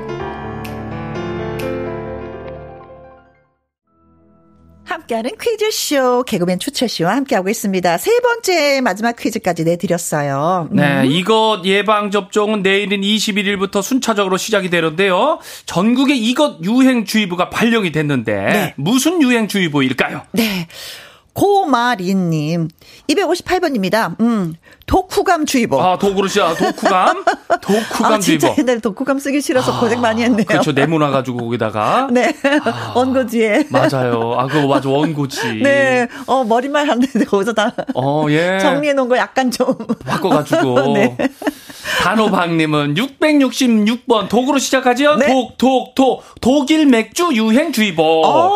함께하는 4.85 5.31
퀴즈쇼 5.41 6.23
개그맨 6.23 6.59
추철 6.59 6.89
씨와 6.89 7.15
함께하고 7.15 7.49
있습니다. 7.49 7.97
세 7.97 8.11
번째 8.19 8.81
마지막 8.81 9.15
퀴즈까지 9.15 9.63
내드렸어요. 9.63 10.69
음. 10.71 10.75
네, 10.75 11.03
이것 11.07 11.61
예방 11.65 12.11
접종은 12.11 12.61
내일인 12.63 13.01
21일부터 13.01 13.81
순차적으로 13.81 14.37
시작이 14.37 14.69
되는데요. 14.69 15.39
전국에 15.65 16.15
이것 16.15 16.63
유행 16.63 17.05
주의보가 17.05 17.49
발령이 17.49 17.91
됐는데 17.91 18.33
네. 18.33 18.73
무슨 18.77 19.21
유행 19.21 19.47
주의보일까요? 19.47 20.23
네. 20.31 20.67
고마리님, 21.33 22.67
258번입니다. 23.09 24.19
음, 24.19 24.55
독후감 24.85 25.45
주의보. 25.45 25.81
아, 25.81 25.97
도그릇이야. 25.97 26.55
독후감? 26.55 27.23
독후감 27.61 28.13
아, 28.13 28.19
진짜 28.19 28.47
주의보. 28.47 28.61
옛날에 28.61 28.79
독후감 28.79 29.19
쓰기 29.19 29.41
싫어서 29.41 29.79
고생 29.79 29.99
많이 30.01 30.21
했네요. 30.23 30.45
그렇죠. 30.45 30.71
네모나 30.71 31.09
가지고 31.09 31.39
거기다가. 31.39 32.07
네. 32.13 32.33
원고지에. 32.95 33.67
맞아요. 33.69 34.35
아, 34.37 34.47
그거 34.47 34.67
맞아. 34.67 34.89
원고지. 34.89 35.61
네. 35.63 36.07
어, 36.27 36.43
머리말 36.43 36.87
하는데 36.89 37.25
거기서 37.25 37.53
다 37.53 37.71
어, 37.95 38.25
예. 38.29 38.59
정리해 38.61 38.93
놓은 38.93 39.09
거 39.09 39.17
약간 39.17 39.49
좀. 39.49 39.75
바꿔가지고. 40.05 40.93
네. 40.93 41.17
단호박님은 42.03 42.95
666번 42.95 44.29
독으로 44.29 44.59
시작하죠? 44.59 45.15
네. 45.15 45.27
독, 45.27 45.57
독, 45.57 45.95
독. 45.95 46.23
독일 46.41 46.85
맥주 46.85 47.29
유행 47.33 47.71
주의보. 47.71 48.03
어, 48.25 48.49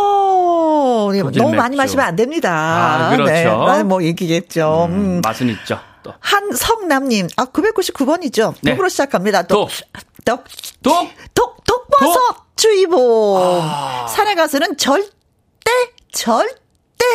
네, 1.12 1.22
독일 1.22 1.42
너무 1.42 1.56
많이. 1.56 1.76
마시면 1.76 2.06
안 2.06 2.16
됩니다. 2.16 2.52
아, 2.52 3.10
그렇죠. 3.12 3.32
네. 3.32 3.44
나는 3.46 3.88
뭐 3.88 4.04
얘기겠죠. 4.04 4.88
음, 4.90 4.94
음. 4.94 5.22
맛은 5.24 5.50
있죠. 5.50 5.80
또. 6.04 6.14
한성남님, 6.20 7.28
아, 7.38 7.46
999번이죠. 7.46 8.54
네. 8.62 8.72
독으로 8.72 8.90
시작합니다. 8.90 9.44
독, 9.44 9.70
독, 10.26 10.44
독! 10.84 11.10
독, 11.34 11.64
독버섯 11.66 12.48
주의보. 12.56 13.38
아. 13.62 14.08
산에 14.08 14.36
가서는 14.36 14.78
절대, 14.78 15.10
절대 16.12 17.06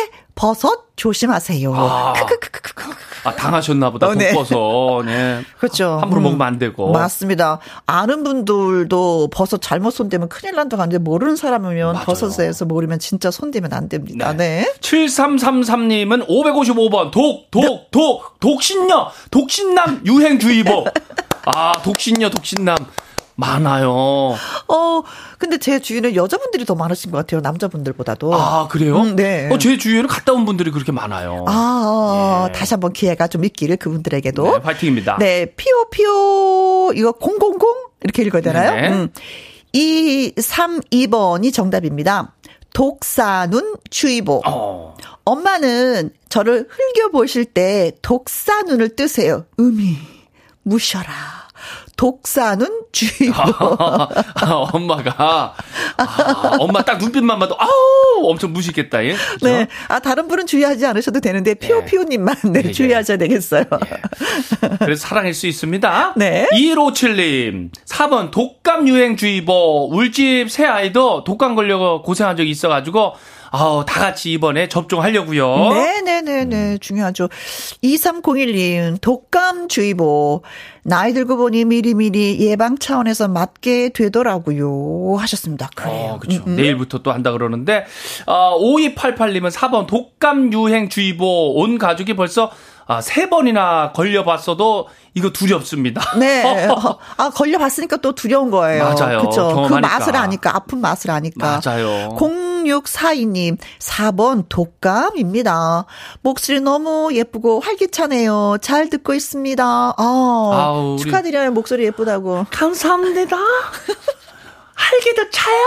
버섯 0.43 0.87
조심하세요. 0.97 1.73
아. 1.73 2.13
아, 3.23 3.33
당하셨나 3.33 3.91
보다. 3.91 4.07
어, 4.07 4.13
네. 4.13 4.33
독버섯. 4.33 5.05
네. 5.05 5.41
그렇죠. 5.57 5.99
함부로 6.01 6.19
음. 6.19 6.23
먹으면 6.23 6.45
안 6.45 6.59
되고. 6.59 6.91
맞습니다. 6.91 7.59
아는 7.87 8.25
분들도 8.25 9.29
버섯 9.31 9.61
잘못 9.61 9.91
손대면 9.91 10.27
큰일 10.27 10.55
난다고 10.55 10.81
하는데 10.81 10.97
모르는 10.97 11.37
사람이면 11.37 11.93
맞아요. 11.93 12.05
버섯에서 12.05 12.65
모르면 12.65 12.99
진짜 12.99 13.31
손대면 13.31 13.71
안 13.71 13.87
됩니다. 13.87 14.33
네. 14.33 14.69
7333님은 14.81 16.27
555번 16.27 17.11
독, 17.11 17.49
독, 17.49 17.89
독, 17.91 18.37
독신녀, 18.41 19.11
독신남 19.31 20.01
유행주의보. 20.05 20.83
아, 21.55 21.71
독신녀, 21.83 22.29
독신남. 22.29 22.75
많아요. 23.35 23.91
어, 23.91 25.01
근데 25.37 25.57
제 25.57 25.79
주위는 25.79 26.15
여자분들이 26.15 26.65
더 26.65 26.75
많으신 26.75 27.11
것 27.11 27.17
같아요. 27.17 27.41
남자분들보다도. 27.41 28.33
아, 28.33 28.67
그래요? 28.67 28.97
음, 29.01 29.15
네. 29.15 29.49
어, 29.51 29.57
제 29.57 29.77
주위에는 29.77 30.07
갔다 30.07 30.33
온 30.33 30.45
분들이 30.45 30.71
그렇게 30.71 30.91
많아요. 30.91 31.45
아, 31.47 32.47
예. 32.49 32.51
다시 32.51 32.73
한번 32.73 32.93
기회가 32.93 33.27
좀 33.27 33.43
있기를 33.45 33.77
그분들에게도. 33.77 34.43
네, 34.43 34.61
파이팅입니다. 34.61 35.17
네, 35.19 35.45
피오 35.55 35.89
피오 35.89 36.91
이거 36.95 37.13
000 37.19 37.37
이렇게 38.01 38.23
읽어야 38.23 38.41
되나요? 38.41 38.71
네네. 38.71 38.89
음. 38.89 39.09
232번이 39.73 41.53
정답입니다. 41.53 42.33
독사눈 42.73 43.75
주의보. 43.89 44.41
어. 44.45 44.95
엄마는 45.25 46.11
저를 46.29 46.67
흘겨 46.69 47.09
보실 47.09 47.45
때 47.45 47.91
독사눈을 48.01 48.95
뜨세요. 48.95 49.45
음이 49.59 49.97
무셔라. 50.63 51.42
독사눈 51.95 52.83
주의보. 52.91 53.33
아, 53.77 54.65
엄마가 54.73 55.55
아, 55.97 56.57
엄마 56.59 56.81
딱 56.83 56.97
눈빛만 56.97 57.39
봐도 57.39 57.55
아우 57.59 58.25
엄청 58.25 58.53
무시겠다. 58.53 59.03
예? 59.05 59.13
그죠? 59.13 59.45
네. 59.45 59.67
아, 59.87 59.99
다른 59.99 60.27
분은 60.27 60.45
주의하지 60.45 60.85
않으셔도 60.85 61.19
되는데, 61.19 61.53
피오피오님만, 61.55 62.35
네, 62.51 62.61
예, 62.63 62.67
예. 62.69 62.71
주의하셔야 62.71 63.17
되겠어요. 63.17 63.63
그래서 64.79 65.07
사랑할 65.07 65.33
수 65.33 65.47
있습니다. 65.47 66.13
네. 66.17 66.47
2157님. 66.53 67.69
4번 67.85 68.31
독감 68.31 68.87
유행 68.87 69.15
주의보. 69.15 69.89
울집 69.91 70.49
새 70.49 70.65
아이도 70.65 71.23
독감 71.23 71.55
걸려 71.55 72.01
고생한 72.01 72.37
적이 72.37 72.49
있어가지고 72.51 73.13
아우 73.55 73.85
다 73.85 73.99
같이 73.99 74.31
이번에 74.31 74.67
접종하려고요. 74.67 75.73
네네네네. 75.73 76.79
중요하죠. 76.79 77.29
2301님, 77.83 78.99
독감주의보. 78.99 80.41
나이 80.85 81.13
들고 81.13 81.37
보니 81.37 81.63
미리미리 81.65 82.39
예방 82.41 82.79
차원에서 82.79 83.27
맞게 83.27 83.89
되더라고요. 83.89 85.17
하셨습니다. 85.19 85.69
그래요. 85.75 86.13
어, 86.13 86.19
그렇죠. 86.19 86.41
음, 86.47 86.53
음. 86.53 86.55
내일부터 86.55 87.03
또 87.03 87.11
한다 87.11 87.31
그러는데 87.31 87.85
어, 88.25 88.59
5288님은 88.59 89.51
4번 89.51 89.85
독감 89.85 90.51
유행 90.51 90.89
주의보. 90.89 91.53
온 91.53 91.77
가족이 91.77 92.15
벌써 92.15 92.49
아, 92.85 93.01
세 93.01 93.29
번이나 93.29 93.91
걸려봤어도 93.93 94.87
이거 95.13 95.29
두렵습니다. 95.29 96.01
네. 96.17 96.67
어, 96.67 96.99
아, 97.17 97.29
걸려봤으니까 97.29 97.97
또 97.97 98.13
두려운 98.13 98.49
거예요. 98.51 98.83
맞아요. 98.83 99.21
그쵸. 99.21 99.67
그. 99.69 99.73
맛을 99.75 100.15
아니까, 100.15 100.55
아픈 100.55 100.79
맛을 100.81 101.11
아니까. 101.11 101.61
맞아요. 101.63 102.15
0642님, 102.17 103.57
4번 103.79 104.45
독감입니다. 104.49 105.85
목소리 106.21 106.59
너무 106.59 107.09
예쁘고 107.13 107.59
활기차네요. 107.59 108.57
잘 108.61 108.89
듣고 108.89 109.13
있습니다. 109.13 109.63
아, 109.97 110.95
축하드려요. 110.99 111.51
목소리 111.51 111.85
예쁘다고. 111.85 112.45
감사합니다. 112.49 113.37
할기도 114.75 115.29
차요? 115.29 115.63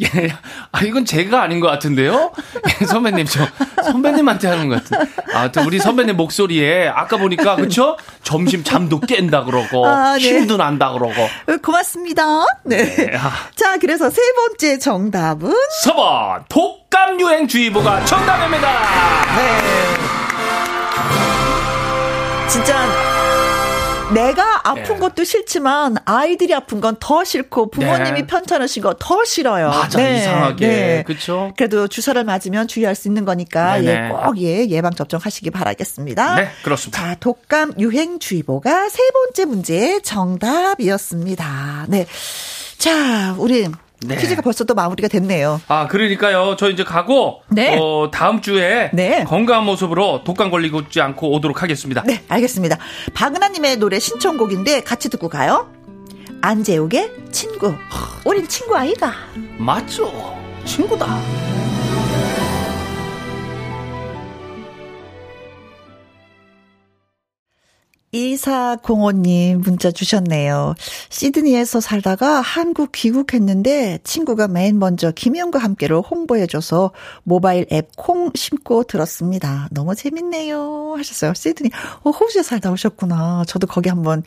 예, 0.00 0.28
아, 0.70 0.82
이건 0.82 1.04
제가 1.04 1.42
아닌 1.42 1.58
것 1.60 1.66
같은데요? 1.68 2.32
예, 2.80 2.84
선배님, 2.86 3.26
저, 3.26 3.46
선배님한테 3.82 4.48
하는 4.48 4.68
것 4.68 4.84
같은. 4.84 5.06
아, 5.34 5.50
또 5.50 5.62
우리 5.62 5.78
선배님 5.80 6.16
목소리에, 6.16 6.88
아까 6.88 7.16
보니까, 7.16 7.56
그쵸? 7.56 7.96
점심 8.22 8.62
잠도 8.62 9.00
깬다 9.00 9.44
그러고, 9.44 9.86
아, 9.86 10.16
네. 10.16 10.20
힘도 10.20 10.56
난다 10.56 10.92
그러고. 10.92 11.20
어, 11.22 11.56
고맙습니다. 11.62 12.44
네. 12.64 12.94
네, 12.94 13.16
아. 13.16 13.32
자, 13.56 13.76
그래서 13.78 14.08
세 14.08 14.20
번째 14.36 14.78
정답은 14.78 15.52
4번, 15.84 16.44
독감 16.48 17.20
유행주의보가 17.20 18.04
정답입니다! 18.04 18.68
네. 19.36 20.08
진짜 22.48 23.07
내가 24.14 24.68
아픈 24.68 24.96
예. 24.96 24.98
것도 25.00 25.24
싫지만 25.24 25.96
아이들이 26.06 26.54
아픈 26.54 26.80
건 26.80 26.96
더 26.98 27.22
싫고 27.24 27.70
부모님이 27.70 28.22
네. 28.22 28.26
편찮으신 28.26 28.82
거 28.82 28.94
더 28.98 29.24
싫어요. 29.24 29.68
맞아, 29.68 30.00
이상하게. 30.08 31.04
그쵸? 31.06 31.52
그래도 31.56 31.86
주사를 31.88 32.22
맞으면 32.24 32.66
주의할 32.68 32.94
수 32.94 33.06
있는 33.08 33.24
거니까 33.24 33.78
네네. 33.78 34.06
예, 34.06 34.08
꼭 34.10 34.38
예, 34.38 34.66
예방 34.68 34.92
접종 34.94 35.20
하시기 35.22 35.50
바라겠습니다. 35.50 36.34
네, 36.36 36.48
그렇습니다. 36.64 37.00
자, 37.00 37.14
독감 37.20 37.74
유행주의보가 37.78 38.88
세 38.88 39.02
번째 39.12 39.44
문제의 39.44 40.02
정답이었습니다. 40.02 41.86
네. 41.88 42.06
자, 42.78 43.34
우리 43.38 43.68
네. 44.00 44.16
퀴즈가 44.16 44.42
벌써 44.42 44.64
또 44.64 44.74
마무리가 44.74 45.08
됐네요. 45.08 45.60
아, 45.68 45.88
그러니까요. 45.88 46.56
저 46.56 46.70
이제 46.70 46.84
가고, 46.84 47.42
네. 47.48 47.76
어, 47.80 48.10
다음 48.12 48.40
주에 48.40 48.90
네. 48.92 49.24
건강한 49.24 49.64
모습으로 49.64 50.22
독감 50.24 50.50
걸리고 50.50 50.80
있지 50.80 51.00
않고 51.00 51.32
오도록 51.32 51.62
하겠습니다. 51.62 52.02
네, 52.06 52.22
알겠습니다. 52.28 52.78
박은하 53.14 53.48
님의 53.48 53.76
노래 53.78 53.98
신청곡인데 53.98 54.82
같이 54.82 55.08
듣고 55.10 55.28
가요. 55.28 55.72
안재욱의 56.40 57.12
친구. 57.32 57.74
우린 58.24 58.46
친구 58.46 58.76
아이가. 58.76 59.12
맞죠? 59.58 60.36
친구다. 60.64 61.18
2405님 68.12 69.56
문자 69.62 69.90
주셨네요. 69.90 70.74
시드니에서 71.10 71.80
살다가 71.80 72.40
한국 72.40 72.92
귀국했는데 72.92 73.98
친구가 74.04 74.48
맨 74.48 74.78
먼저 74.78 75.10
김영과 75.10 75.58
함께로 75.58 76.02
홍보해줘서 76.02 76.92
모바일 77.24 77.66
앱 77.72 77.88
콩 77.98 78.30
심고 78.34 78.84
들었습니다. 78.84 79.68
너무 79.72 79.94
재밌네요. 79.94 80.94
하셨어요. 80.96 81.34
시드니. 81.34 81.70
어, 82.04 82.10
호주에 82.10 82.42
살다 82.42 82.70
오셨구나. 82.70 83.44
저도 83.46 83.66
거기 83.66 83.88
한번, 83.88 84.22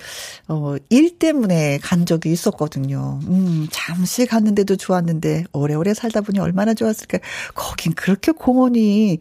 어, 0.48 0.76
일 0.90 1.18
때문에 1.18 1.80
간 1.80 2.06
적이 2.06 2.32
있었거든요. 2.32 3.20
음, 3.28 3.68
잠시 3.72 4.26
갔는데도 4.26 4.76
좋았는데 4.76 5.46
오래오래 5.54 5.94
살다 5.94 6.22
보니 6.22 6.40
얼마나 6.40 6.74
좋았을까. 6.74 7.20
거긴 7.56 7.94
그렇게 7.94 8.32
공원이 8.34 9.20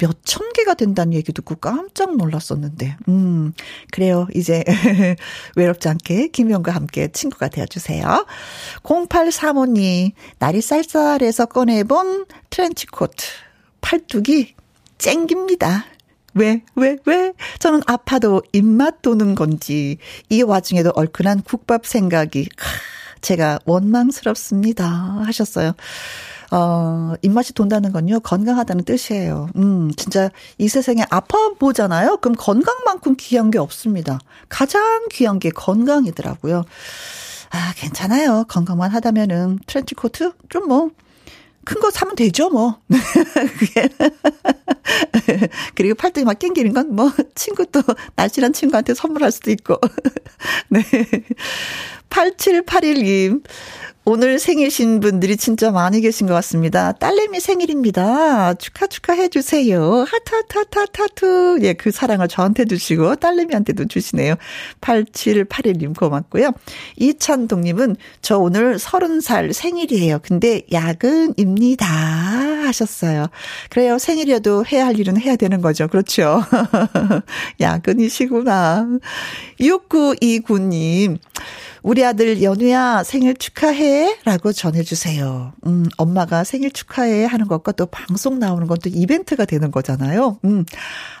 몇 0.00 0.16
천 0.24 0.52
개가 0.52 0.74
된다는 0.74 1.14
얘기 1.14 1.32
듣고 1.32 1.56
깜짝 1.56 2.16
놀랐었는데, 2.16 2.96
음, 3.08 3.52
그래요. 3.90 4.26
이제 4.34 4.64
외롭지 5.56 5.88
않게 5.88 6.28
김영과 6.28 6.72
함께 6.72 7.08
친구가 7.08 7.48
되어주세요. 7.48 8.26
0835님, 8.82 10.12
날이 10.38 10.60
쌀쌀해서 10.60 11.46
꺼내본 11.46 12.26
트렌치코트, 12.50 13.24
팔뚝이 13.80 14.54
쨍깁니다. 14.98 15.84
왜, 16.34 16.62
왜, 16.76 16.96
왜? 17.06 17.32
저는 17.58 17.80
아파도 17.86 18.42
입맛 18.52 19.02
도는 19.02 19.34
건지, 19.34 19.98
이 20.28 20.42
와중에도 20.42 20.92
얼큰한 20.94 21.42
국밥 21.42 21.86
생각이, 21.86 22.48
크, 22.56 22.66
제가 23.20 23.58
원망스럽습니다. 23.64 24.86
하셨어요. 25.24 25.72
어, 26.52 27.14
입맛이 27.22 27.54
돈다는 27.54 27.92
건요, 27.92 28.20
건강하다는 28.20 28.84
뜻이에요. 28.84 29.48
음, 29.56 29.90
진짜 29.96 30.30
이 30.58 30.68
세상에 30.68 31.04
아파 31.10 31.50
보잖아요? 31.58 32.16
그럼 32.18 32.34
건강만큼 32.36 33.16
귀한 33.18 33.50
게 33.50 33.58
없습니다. 33.58 34.18
가장 34.48 35.06
귀한 35.12 35.38
게 35.38 35.50
건강이더라고요. 35.50 36.64
아, 37.50 37.72
괜찮아요. 37.76 38.44
건강만 38.48 38.90
하다면은 38.90 39.60
트렌치 39.66 39.94
코트? 39.94 40.32
좀 40.48 40.68
뭐, 40.68 40.90
큰 41.64 41.80
거 41.80 41.90
사면 41.90 42.16
되죠, 42.16 42.50
뭐. 42.50 42.78
그리고 45.74 45.94
팔뚝이 45.94 46.24
막 46.24 46.38
낑기는 46.38 46.72
건 46.72 46.94
뭐, 46.94 47.10
친구 47.34 47.66
또, 47.66 47.82
날씬한 48.16 48.52
친구한테 48.52 48.94
선물할 48.94 49.30
수도 49.32 49.50
있고. 49.50 49.76
네. 50.68 50.82
8781님. 52.10 53.42
오늘 54.12 54.40
생일이신 54.40 54.98
분들이 54.98 55.36
진짜 55.36 55.70
많이 55.70 56.00
계신 56.00 56.26
것 56.26 56.34
같습니다. 56.34 56.90
딸내미 56.90 57.38
생일입니다. 57.38 58.54
축하 58.54 58.88
축하해 58.88 59.28
주세요. 59.28 60.00
하트 60.00 60.34
하트 60.34 60.58
하트 60.58 60.78
하트 60.80 61.02
하트. 61.02 61.58
예, 61.62 61.74
그 61.74 61.92
사랑을 61.92 62.26
저한테 62.26 62.64
주시고 62.64 63.14
딸내미한테도 63.14 63.86
주시네요. 63.86 64.34
8781님 64.80 65.96
고맙고요. 65.96 66.50
이찬동님은 66.96 67.94
저 68.20 68.36
오늘 68.36 68.78
30살 68.78 69.52
생일이에요. 69.52 70.18
근데 70.24 70.62
야근입니다. 70.72 71.86
하셨어요. 71.86 73.28
그래요. 73.68 73.98
생일이어도 73.98 74.64
해야 74.72 74.86
할 74.86 74.98
일은 74.98 75.20
해야 75.20 75.36
되는 75.36 75.60
거죠. 75.60 75.86
그렇죠. 75.86 76.42
야근이시구나. 77.60 78.88
6929님. 79.60 81.18
우리 81.82 82.04
아들 82.04 82.42
연우야 82.42 83.02
생일 83.04 83.34
축하해 83.36 84.18
라고 84.24 84.52
전해주세요. 84.52 85.52
음, 85.66 85.86
엄마가 85.96 86.44
생일 86.44 86.70
축하해 86.70 87.24
하는 87.24 87.46
것과 87.48 87.72
또 87.72 87.86
방송 87.86 88.38
나오는 88.38 88.66
건 88.66 88.78
또 88.82 88.88
이벤트가 88.88 89.44
되는 89.44 89.70
거잖아요. 89.70 90.38
음, 90.44 90.64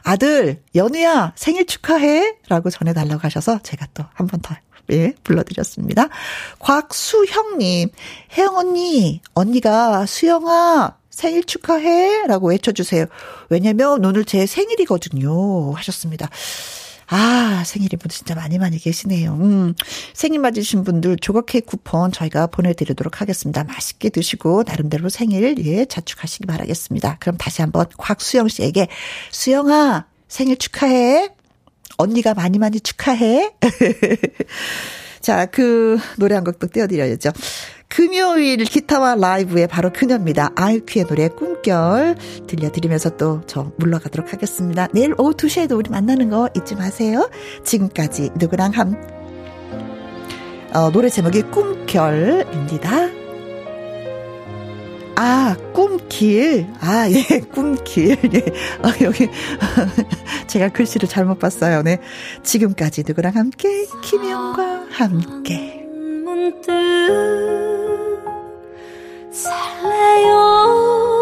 아들 0.02 0.62
연우야 0.74 1.32
생일 1.36 1.66
축하해 1.66 2.36
라고 2.48 2.70
전해달라고 2.70 3.20
하셔서 3.22 3.58
제가 3.62 3.86
또 3.94 4.04
한 4.14 4.26
번 4.26 4.40
더 4.42 4.54
예, 4.92 5.14
불러드렸습니다. 5.22 6.08
곽수형님, 6.58 7.90
혜영 8.36 8.56
언니, 8.56 9.20
언니가 9.34 10.04
수영아, 10.04 10.96
생일 11.10 11.44
축하해! 11.44 12.26
라고 12.26 12.48
외쳐주세요. 12.48 13.06
왜냐면 13.50 14.04
오늘 14.04 14.24
제 14.24 14.46
생일이거든요. 14.46 15.72
하셨습니다. 15.74 16.28
아, 17.12 17.64
생일인 17.66 17.98
분들 17.98 18.16
진짜 18.16 18.36
많이 18.36 18.56
많이 18.58 18.78
계시네요. 18.78 19.34
음, 19.34 19.74
생일 20.14 20.38
맞으신 20.38 20.84
분들 20.84 21.16
조각 21.20 21.46
케이크 21.46 21.66
쿠폰 21.66 22.12
저희가 22.12 22.46
보내드리도록 22.46 23.20
하겠습니다. 23.20 23.64
맛있게 23.64 24.10
드시고, 24.10 24.62
나름대로 24.64 25.08
생일, 25.08 25.56
예, 25.66 25.84
자축하시기 25.84 26.46
바라겠습니다. 26.46 27.16
그럼 27.18 27.36
다시 27.36 27.62
한번 27.62 27.86
곽수영 27.98 28.46
씨에게, 28.46 28.86
수영아, 29.32 30.06
생일 30.28 30.56
축하해. 30.56 31.30
언니가 31.96 32.32
많이 32.32 32.58
많이 32.58 32.78
축하해. 32.80 33.54
자, 35.20 35.46
그 35.46 35.98
노래 36.16 36.36
한 36.36 36.44
곡도 36.44 36.68
띄워드려야죠. 36.68 37.32
금요일 37.90 38.58
기타와 38.64 39.16
라이브의 39.16 39.66
바로 39.66 39.90
그녀입니다. 39.92 40.50
아이큐의 40.54 41.06
노래 41.06 41.28
꿈결 41.28 42.16
들려드리면서 42.46 43.16
또 43.16 43.42
저 43.46 43.72
물러가도록 43.78 44.32
하겠습니다. 44.32 44.86
내일 44.92 45.12
오후 45.18 45.32
2시에도 45.34 45.76
우리 45.76 45.90
만나는 45.90 46.30
거 46.30 46.48
잊지 46.56 46.76
마세요. 46.76 47.28
지금까지 47.64 48.30
누구랑 48.36 48.70
함, 48.72 48.94
어, 50.72 50.90
노래 50.92 51.08
제목이 51.08 51.42
꿈결입니다. 51.42 53.10
아, 55.16 55.56
꿈길. 55.74 56.68
아, 56.80 57.08
예, 57.12 57.40
꿈길. 57.40 58.16
예. 58.32 58.44
아, 58.82 58.92
여기, 59.02 59.28
제가 60.46 60.68
글씨를 60.68 61.08
잘못 61.08 61.38
봤어요. 61.40 61.82
네. 61.82 61.98
지금까지 62.44 63.02
누구랑 63.06 63.34
함께, 63.34 63.86
김영과 64.02 64.86
함께. 64.90 65.79
문득 66.34 66.70
설레요. 69.32 71.19